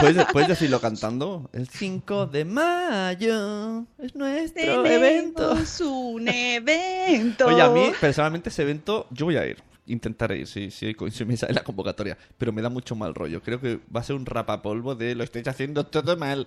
[0.00, 1.48] ¿Puedes, puedes decirlo cantando?
[1.52, 5.56] El 5 de mayo es nuestro Tenemos evento.
[5.88, 7.46] un evento.
[7.46, 9.62] Oye, a mí, personalmente, ese evento, yo voy a ir.
[9.86, 12.18] Intentaré ir, si, si, si me sale la convocatoria.
[12.36, 13.40] Pero me da mucho mal rollo.
[13.42, 16.46] Creo que va a ser un rapapolvo de lo estáis haciendo todo mal.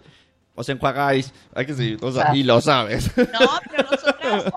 [0.54, 1.34] Os enjuagáis.
[1.56, 3.10] Hay que sí, o sea, y lo sabes.
[3.18, 3.24] No,
[3.72, 4.54] pero nosotros,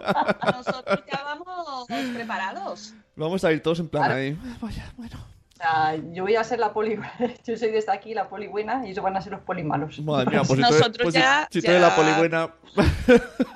[0.57, 2.93] nosotros ya vamos preparados.
[3.17, 4.21] Vamos a ir todos en plan Claro.
[4.21, 4.37] ahí.
[4.61, 5.34] Vaya, bueno.
[5.55, 6.99] O sea, yo voy a ser la poli...
[7.47, 10.01] Yo soy desde aquí la poli buena y ellos van a ser los poli malos.
[10.01, 12.11] Madre mía, pues si tú eres, Nosotros pues si- ya- si tú eres la poli
[12.19, 12.55] buena.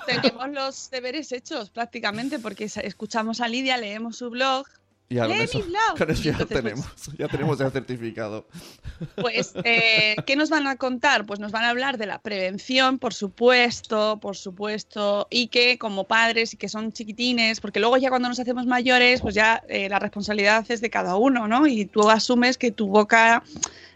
[0.07, 4.65] Tenemos los deberes hechos prácticamente porque escuchamos a Lidia, leemos su blog.
[5.11, 6.87] Ya con eso, con ya Entonces, pues, tenemos.
[7.19, 8.47] Ya tenemos el certificado.
[9.17, 11.25] Pues, eh, ¿qué nos van a contar?
[11.25, 16.05] Pues nos van a hablar de la prevención, por supuesto, por supuesto, y que como
[16.05, 19.89] padres y que son chiquitines, porque luego ya cuando nos hacemos mayores, pues ya eh,
[19.89, 21.67] la responsabilidad es de cada uno, ¿no?
[21.67, 23.43] Y tú asumes que tu boca,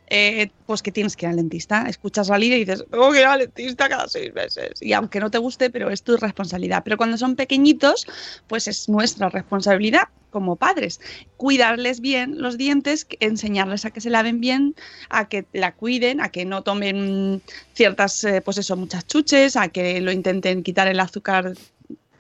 [0.09, 1.87] eh, pues que tienes que ir al dentista.
[1.89, 4.81] Escuchas a Lidia y dices, tengo que ir al dentista cada seis meses.
[4.81, 6.83] Y aunque no te guste, pero es tu responsabilidad.
[6.85, 8.07] Pero cuando son pequeñitos,
[8.47, 11.01] pues es nuestra responsabilidad como padres.
[11.37, 14.75] Cuidarles bien los dientes, enseñarles a que se laven bien,
[15.09, 17.43] a que la cuiden, a que no tomen
[17.75, 21.53] ciertas, eh, pues eso, muchas chuches, a que lo intenten quitar el azúcar,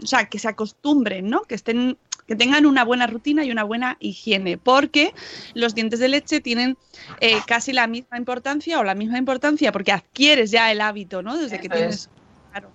[0.02, 1.42] o sea, que se acostumbren, ¿no?
[1.42, 1.96] Que estén
[2.32, 5.12] que tengan una buena rutina y una buena higiene, porque
[5.54, 6.76] los dientes de leche tienen
[7.20, 11.36] eh, casi la misma importancia o la misma importancia porque adquieres ya el hábito, ¿no?
[11.36, 12.08] Desde que tienes es.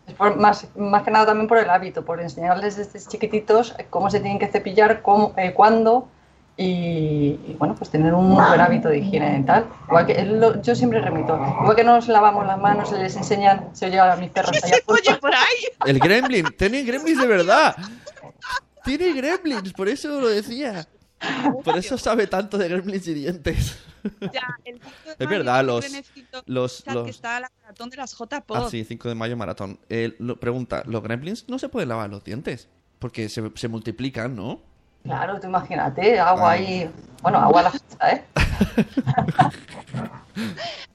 [0.08, 4.10] Es por- más, más que nada también por el hábito, por enseñarles desde chiquititos cómo
[4.10, 6.08] se tienen que cepillar, cómo, eh, cuándo
[6.56, 9.68] y, y, bueno, pues tener un buen hábito de higiene dental.
[9.88, 13.70] Igual que lo- yo siempre remito, igual que nos lavamos las manos, se les enseñan,
[13.76, 15.68] se oye a mis perros allá Oye, por ahí.
[15.86, 16.46] El gremlin.
[16.58, 17.76] Tiene gremlins de verdad.
[18.88, 20.88] Tiene gremlins, por eso lo decía.
[21.64, 23.78] Por eso sabe tanto de gremlins y dientes.
[24.32, 25.86] Ya, el 5 de Es mayo verdad, los-
[26.46, 28.58] los- los- que está la maratón de las J-Pop.
[28.58, 29.80] Ah, sí, 5 de mayo maratón.
[29.90, 32.70] Eh, lo- pregunta, ¿los gremlins no se pueden lavar los dientes?
[33.00, 34.62] Porque se, se multiplican, ¿no?
[35.04, 36.90] Claro, tú imagínate, agua ahí,
[37.22, 38.24] bueno, agua a la ¿eh?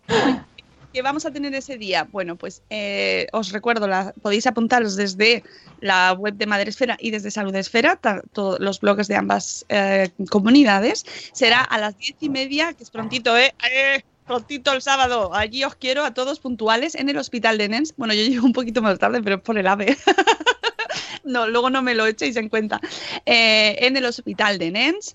[0.92, 2.06] ¿Qué vamos a tener ese día?
[2.12, 3.88] Bueno, pues eh, os recuerdo,
[4.20, 5.42] podéis apuntaros desde
[5.80, 7.98] la web de Madresfera y desde Salud Esfera,
[8.32, 11.06] todos los blogs de ambas eh, comunidades.
[11.32, 13.54] Será a las diez y media, que es prontito, ¿eh?
[13.70, 14.02] ¡Eh!
[14.26, 15.34] Prontito el sábado.
[15.34, 17.94] Allí os quiero a todos puntuales en el Hospital de Nens.
[17.96, 19.96] Bueno, yo llego un poquito más tarde, pero es por el AVE.
[21.24, 22.80] no, luego no me lo echéis en cuenta.
[23.24, 25.14] En el Hospital de Nens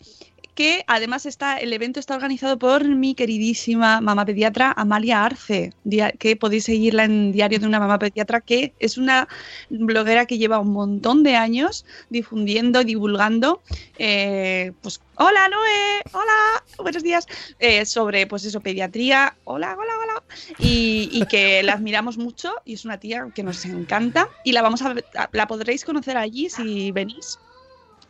[0.57, 5.71] que además está, el evento está organizado por mi queridísima mamá pediatra Amalia Arce,
[6.17, 9.27] que podéis seguirla en Diario de una mamá pediatra, que es una
[9.69, 13.61] bloguera que lleva un montón de años difundiendo, divulgando,
[13.99, 17.27] eh, pues, hola Noé, hola, buenos días,
[17.59, 20.23] eh, sobre, pues eso, pediatría, hola, hola, hola,
[20.57, 24.63] y, y que la admiramos mucho y es una tía que nos encanta y la
[24.63, 24.95] vamos a,
[25.33, 27.37] la podréis conocer allí si venís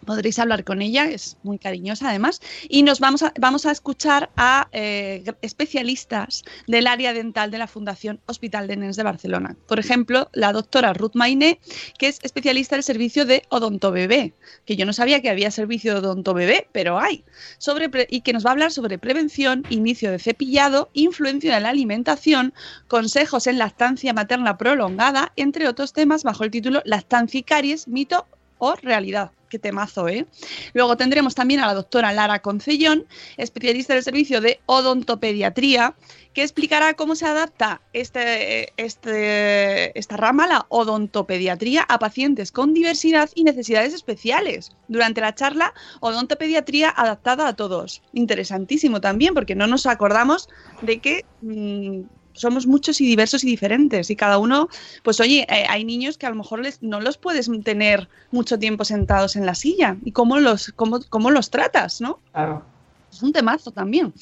[0.08, 4.32] podréis hablar con ella, es muy cariñosa además, y nos vamos a, vamos a escuchar
[4.38, 9.56] a eh, especialistas del área dental de la Fundación Hospital de Nens de Barcelona.
[9.68, 11.60] Por ejemplo, la doctora Ruth Mainé,
[12.00, 14.34] que es especialista del servicio de odontobebé,
[14.66, 17.24] que yo no sabía que había servicio de odontobebé, pero hay,
[17.58, 21.70] sobre y que nos va a hablar sobre prevención, inicio de cepillado, influencia de la
[21.70, 22.54] alimentación,
[22.88, 28.26] consejos en lactancia materna prolongada, entre otros temas, bajo el título Lactancia y caries, mito
[28.58, 29.32] o realidad.
[29.50, 30.26] Qué temazo, ¿eh?
[30.74, 33.06] Luego tendremos también a la doctora Lara Concellón,
[33.38, 35.96] especialista del servicio de odontopediatría,
[36.34, 43.30] que explicará cómo se adapta este, este, esta rama, la odontopediatría, a pacientes con diversidad
[43.36, 44.72] y necesidades especiales.
[44.88, 48.02] Durante la charla, odontopediatría adaptada a todos.
[48.14, 50.50] Interesantísimo también, porque no nos acordamos
[50.82, 52.02] de que mm,
[52.38, 54.10] somos muchos y diversos y diferentes.
[54.10, 54.70] Y cada uno,
[55.04, 58.58] pues oye, eh, hay niños que a lo mejor les, no los puedes tener mucho
[58.58, 59.98] tiempo sentados en la silla.
[60.06, 62.20] ¿Y cómo los, cómo, cómo los tratas, no?
[62.32, 62.64] Claro.
[63.12, 64.14] Es un temazo también.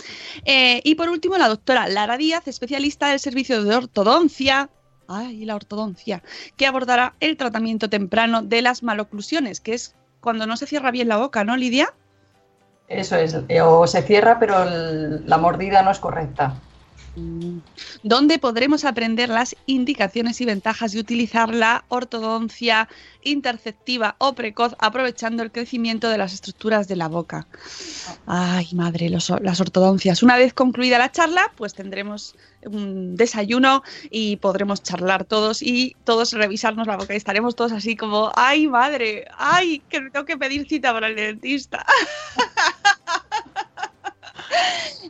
[0.45, 4.69] Eh, y por último, la doctora Lara Díaz, especialista del servicio de ortodoncia.
[5.07, 6.23] Ay, la ortodoncia,
[6.57, 11.07] que abordará el tratamiento temprano de las maloclusiones, que es cuando no se cierra bien
[11.09, 11.93] la boca, ¿no, Lidia?
[12.87, 13.35] Eso es.
[13.49, 16.55] eh, O se cierra, pero el- la mordida no es correcta.
[18.03, 22.89] Donde podremos aprender las indicaciones y ventajas de utilizar la ortodoncia
[23.23, 27.47] interceptiva o precoz aprovechando el crecimiento de las estructuras de la boca.
[28.27, 30.23] Ay, madre, las ortodoncias.
[30.23, 32.35] Una vez concluida la charla, pues tendremos
[32.65, 37.95] un desayuno y podremos charlar todos y todos revisarnos la boca y estaremos todos así
[37.95, 41.85] como, ay, madre, ay, que me tengo que pedir cita para el dentista.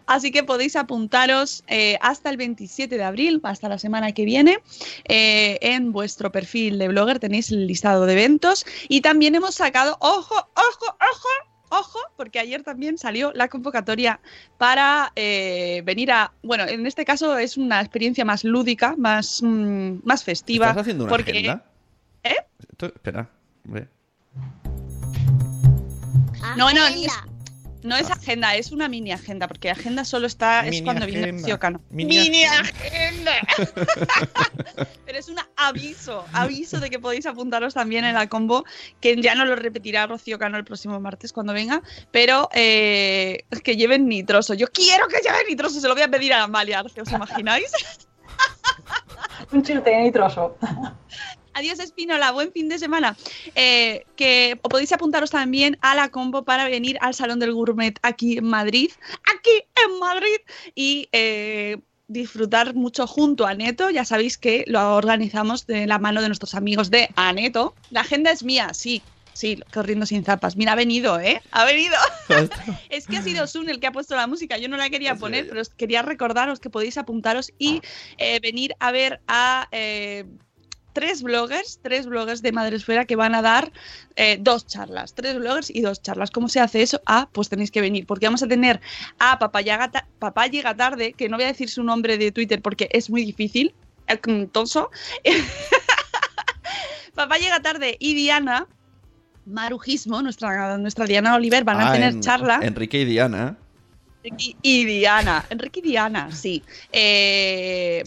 [0.07, 4.59] Así que podéis apuntaros eh, hasta el 27 de abril, hasta la semana que viene.
[5.05, 9.97] Eh, en vuestro perfil de blogger tenéis el listado de eventos y también hemos sacado,
[9.99, 11.29] ojo, ojo, ojo,
[11.69, 14.19] ojo, porque ayer también salió la convocatoria
[14.57, 20.01] para eh, venir a, bueno, en este caso es una experiencia más lúdica, más, mm,
[20.03, 20.67] más festiva.
[20.67, 21.65] ¿Estás haciendo una porque, agenda?
[22.23, 22.35] ¿Eh?
[22.71, 23.29] Esto- espera,
[23.65, 23.87] hombre.
[26.57, 27.07] No, no, es-
[27.85, 31.41] no es agenda, es una mini agenda, porque agenda solo está, es cuando viene agenda.
[31.41, 31.81] Rocío Cano.
[31.89, 33.31] Mini Mini agenda.
[35.05, 38.65] Pero es un aviso, aviso de que podéis apuntaros también en la combo,
[38.99, 41.81] que ya no lo repetirá Rocío Cano el próximo martes cuando venga,
[42.11, 44.53] pero eh, que lleven nitroso.
[44.55, 47.71] Yo quiero que lleven nitroso, se lo voy a pedir a Amalia ¿os imagináis?
[49.51, 50.57] Un chute nitroso.
[51.55, 53.15] Adiós, Espinola, buen fin de semana.
[53.55, 58.39] Eh, que podéis apuntaros también a la combo para venir al Salón del Gourmet aquí
[58.39, 58.91] en Madrid,
[59.33, 60.41] aquí en Madrid,
[60.75, 61.77] y eh,
[62.09, 63.89] disfrutar mucho junto a Neto.
[63.89, 67.73] Ya sabéis que lo organizamos de la mano de nuestros amigos de Aneto.
[67.89, 69.01] La agenda es mía, sí.
[69.31, 70.57] Sí, corriendo sin zapas.
[70.57, 71.41] Mira, ha venido, ¿eh?
[71.51, 71.95] Ha venido.
[72.89, 74.57] es que ha sido Sun el que ha puesto la música.
[74.57, 77.81] Yo no la quería poner, pero quería recordaros que podéis apuntaros y
[78.17, 80.25] eh, venir a ver a eh,
[80.95, 83.71] tres bloggers, tres bloggers de Madresfera que van a dar
[84.15, 86.31] eh, dos charlas, tres bloggers y dos charlas.
[86.31, 87.01] ¿Cómo se hace eso?
[87.05, 88.79] Ah, pues tenéis que venir, porque vamos a tener
[89.19, 93.09] a Papá Llega, Tarde, que no voy a decir su nombre de Twitter porque es
[93.09, 93.75] muy difícil,
[94.53, 94.89] tonso.
[97.13, 98.67] Papá Llega Tarde y Diana.
[99.45, 102.59] Marujismo, nuestra, nuestra Diana Oliver, van a Ah, tener en- charla.
[102.63, 103.57] Enrique y Diana.
[104.23, 105.45] Enrique y Diana.
[105.51, 106.63] Enrique y Diana, sí.
[106.91, 108.03] Eh,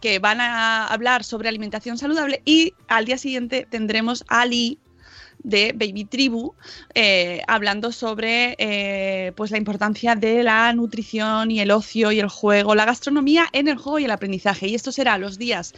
[0.00, 4.78] que van a hablar sobre alimentación saludable y al día siguiente tendremos a Ali
[5.42, 6.54] de Baby Tribu
[6.94, 12.28] eh, hablando sobre eh, pues la importancia de la nutrición y el ocio y el
[12.28, 14.68] juego, la gastronomía en el juego y el aprendizaje.
[14.68, 15.74] Y esto será los días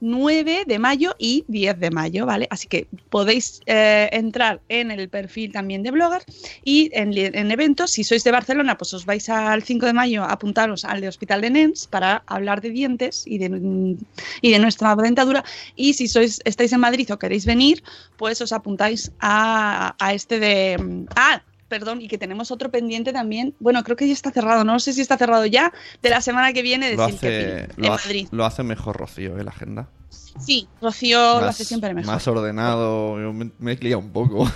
[0.00, 2.46] 9 de mayo y 10 de mayo, ¿vale?
[2.50, 6.22] Así que podéis eh, entrar en el perfil también de Blogger
[6.64, 10.22] y en, en eventos, si sois de Barcelona, pues os vais al 5 de mayo
[10.22, 13.96] a apuntaros al de Hospital de Nens para hablar de dientes y de,
[14.40, 15.44] y de nuestra dentadura.
[15.74, 17.82] Y si sois, estáis en Madrid o queréis venir,
[18.16, 21.06] pues os apuntáis a, a este de...
[21.16, 23.54] Ah, perdón, y que tenemos otro pendiente también.
[23.58, 26.52] Bueno, creo que ya está cerrado, no sé si está cerrado ya, de la semana
[26.52, 28.28] que viene de Lo hace, Pil, lo, en hace, Madrid.
[28.30, 29.44] lo hace mejor Rocío, ¿eh?
[29.44, 29.88] La agenda.
[30.10, 32.12] Sí, Rocío lo hace siempre mejor.
[32.12, 33.16] Más ordenado.
[33.58, 34.50] Me he liado un poco.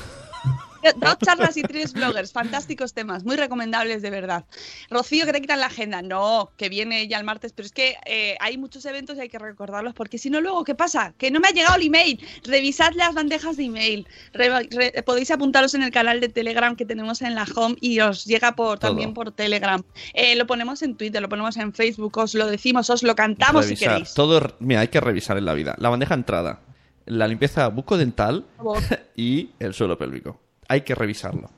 [0.96, 4.44] Dos charlas y tres bloggers, fantásticos temas, muy recomendables de verdad.
[4.90, 6.02] Rocío, que te quitan la agenda.
[6.02, 9.28] No, que viene ya el martes, pero es que eh, hay muchos eventos y hay
[9.28, 11.12] que recordarlos, porque si no, luego, ¿qué pasa?
[11.18, 12.20] Que no me ha llegado el email.
[12.44, 14.06] Revisad las bandejas de email.
[14.32, 18.00] Re- re- podéis apuntaros en el canal de Telegram que tenemos en la home y
[18.00, 18.90] os llega por Todo.
[18.90, 19.82] también por Telegram.
[20.14, 23.66] Eh, lo ponemos en Twitter, lo ponemos en Facebook, os lo decimos, os lo cantamos
[23.66, 24.14] si queréis.
[24.14, 25.74] Todo, mira, hay que revisar en la vida.
[25.78, 26.60] La bandeja de entrada,
[27.06, 28.44] la limpieza bucodental
[29.16, 30.40] y el suelo pélvico.
[30.70, 31.50] Hay que revisarlo.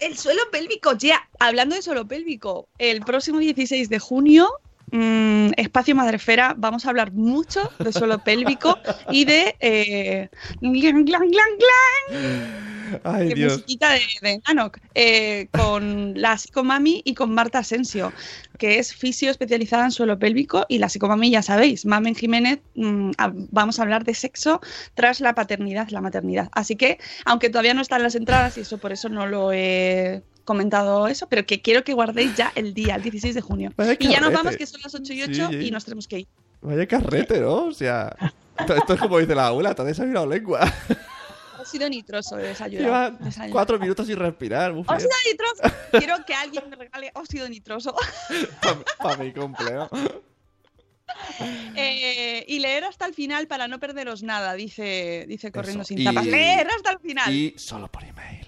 [0.00, 1.28] El suelo pélvico, ya.
[1.38, 4.50] Hablando de suelo pélvico, el próximo 16 de junio,
[4.92, 8.78] mm, Espacio Madrefera, vamos a hablar mucho de suelo pélvico
[9.10, 9.56] y de.
[9.60, 10.28] Eh,
[10.60, 13.52] glan, glan, glan, Ay, de Dios.
[13.52, 14.40] musiquita de, de
[14.94, 18.12] eh, con la psicomami y con Marta Asensio,
[18.58, 20.66] que es fisio especializada en suelo pélvico.
[20.68, 24.60] Y la psicomami, ya sabéis, Mamen Jiménez, mm, a- vamos a hablar de sexo
[24.94, 26.48] tras la paternidad, la maternidad.
[26.52, 30.22] Así que, aunque todavía no están las entradas y eso por eso no lo he
[30.50, 33.72] comentado eso, pero que quiero que guardéis ya el día, el 16 de junio.
[33.76, 35.56] Vaya Y ya nos vamos, que son las 8 y 8 Sí.
[35.66, 36.28] y nos tenemos que ir.
[36.60, 37.66] Vaya carrete, ¿no?
[37.66, 38.14] O sea,
[38.58, 40.60] esto, esto es como dice la abuela, te ha desayunado lengua.
[41.60, 43.16] Óxido nitroso de Desayuno.
[43.52, 44.72] cuatro minutos sin respirar.
[44.72, 44.84] Bien.
[44.88, 45.76] Óxido nitroso.
[45.92, 47.94] Quiero que alguien me regale óxido nitroso.
[48.98, 49.88] Para mi cumpleaños.
[51.76, 55.88] Eh, y leer hasta el final para no perderos nada, dice, dice corriendo Eso.
[55.88, 56.26] sin Y- tapas.
[56.26, 57.32] Leer hasta el final.
[57.32, 58.46] Y solo por email.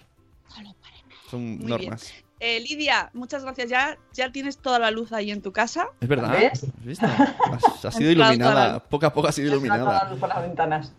[1.32, 2.12] Son Muy normas.
[2.40, 3.70] Eh, Lidia, muchas gracias.
[3.70, 5.86] Ya, ya tienes toda la luz ahí en tu casa.
[5.98, 6.30] Es verdad.
[6.32, 6.64] ¿Ves?
[6.64, 7.06] ¿Has visto?
[7.52, 8.80] Has, has sido iluminada.
[8.80, 10.10] Poco a poco has sido Toda la iluminada.
[10.10, 10.92] luz por las ventanas.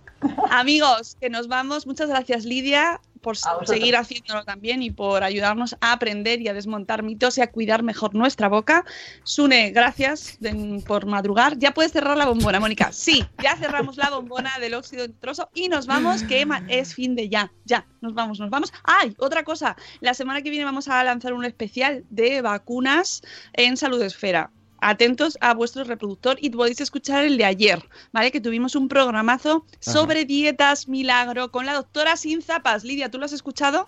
[0.49, 1.88] Amigos, que nos vamos.
[1.88, 7.03] Muchas gracias, Lidia, por seguir haciéndolo también y por ayudarnos a aprender y a desmontar
[7.03, 8.84] mitos y a cuidar mejor nuestra boca.
[9.24, 11.57] Sune, gracias de- por madrugar.
[11.57, 12.91] Ya puedes cerrar la bombona, Mónica.
[12.91, 17.30] Sí, ya cerramos la bombona del óxido nitroso y nos vamos, que es fin de
[17.30, 17.51] ya.
[17.65, 18.74] Ya, nos vamos, nos vamos.
[18.84, 19.15] ¡Ay!
[19.19, 19.76] Otra cosa.
[20.01, 23.21] La semana que viene vamos a lanzar un especial de vacunas
[23.53, 24.51] en Salud Esfera.
[24.86, 28.31] Atentos a vuestro reproductor y podéis escuchar el de ayer, ¿vale?
[28.31, 32.84] Que tuvimos un programazo sobre dietas milagro con la doctora Sin Zapas.
[32.84, 33.88] Lidia, ¿tú lo has escuchado?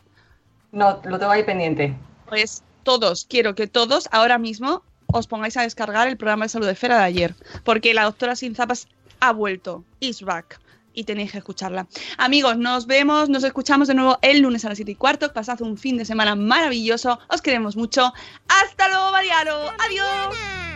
[0.72, 1.94] No, lo tengo ahí pendiente.
[2.28, 6.68] Pues todos, quiero que todos ahora mismo os pongáis a descargar el programa de salud
[6.70, 7.36] esfera de ayer,
[7.66, 8.88] porque la doctora Sin Zapas
[9.20, 10.60] ha vuelto, is back,
[10.94, 11.88] y tenéis que escucharla.
[12.18, 15.34] Amigos, nos vemos, nos escuchamos de nuevo el lunes a las 7 y cuarto.
[15.34, 18.14] Pasad un fin de semana maravilloso, os queremos mucho.
[18.48, 19.52] ¡Hasta luego, Mariano!
[19.78, 20.75] ¡Adiós!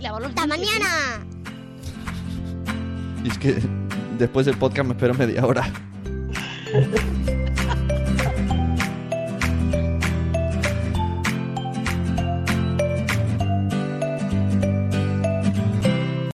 [0.00, 1.24] Hasta mañana.
[3.24, 3.62] Y es que
[4.18, 5.70] después del podcast me espero media hora.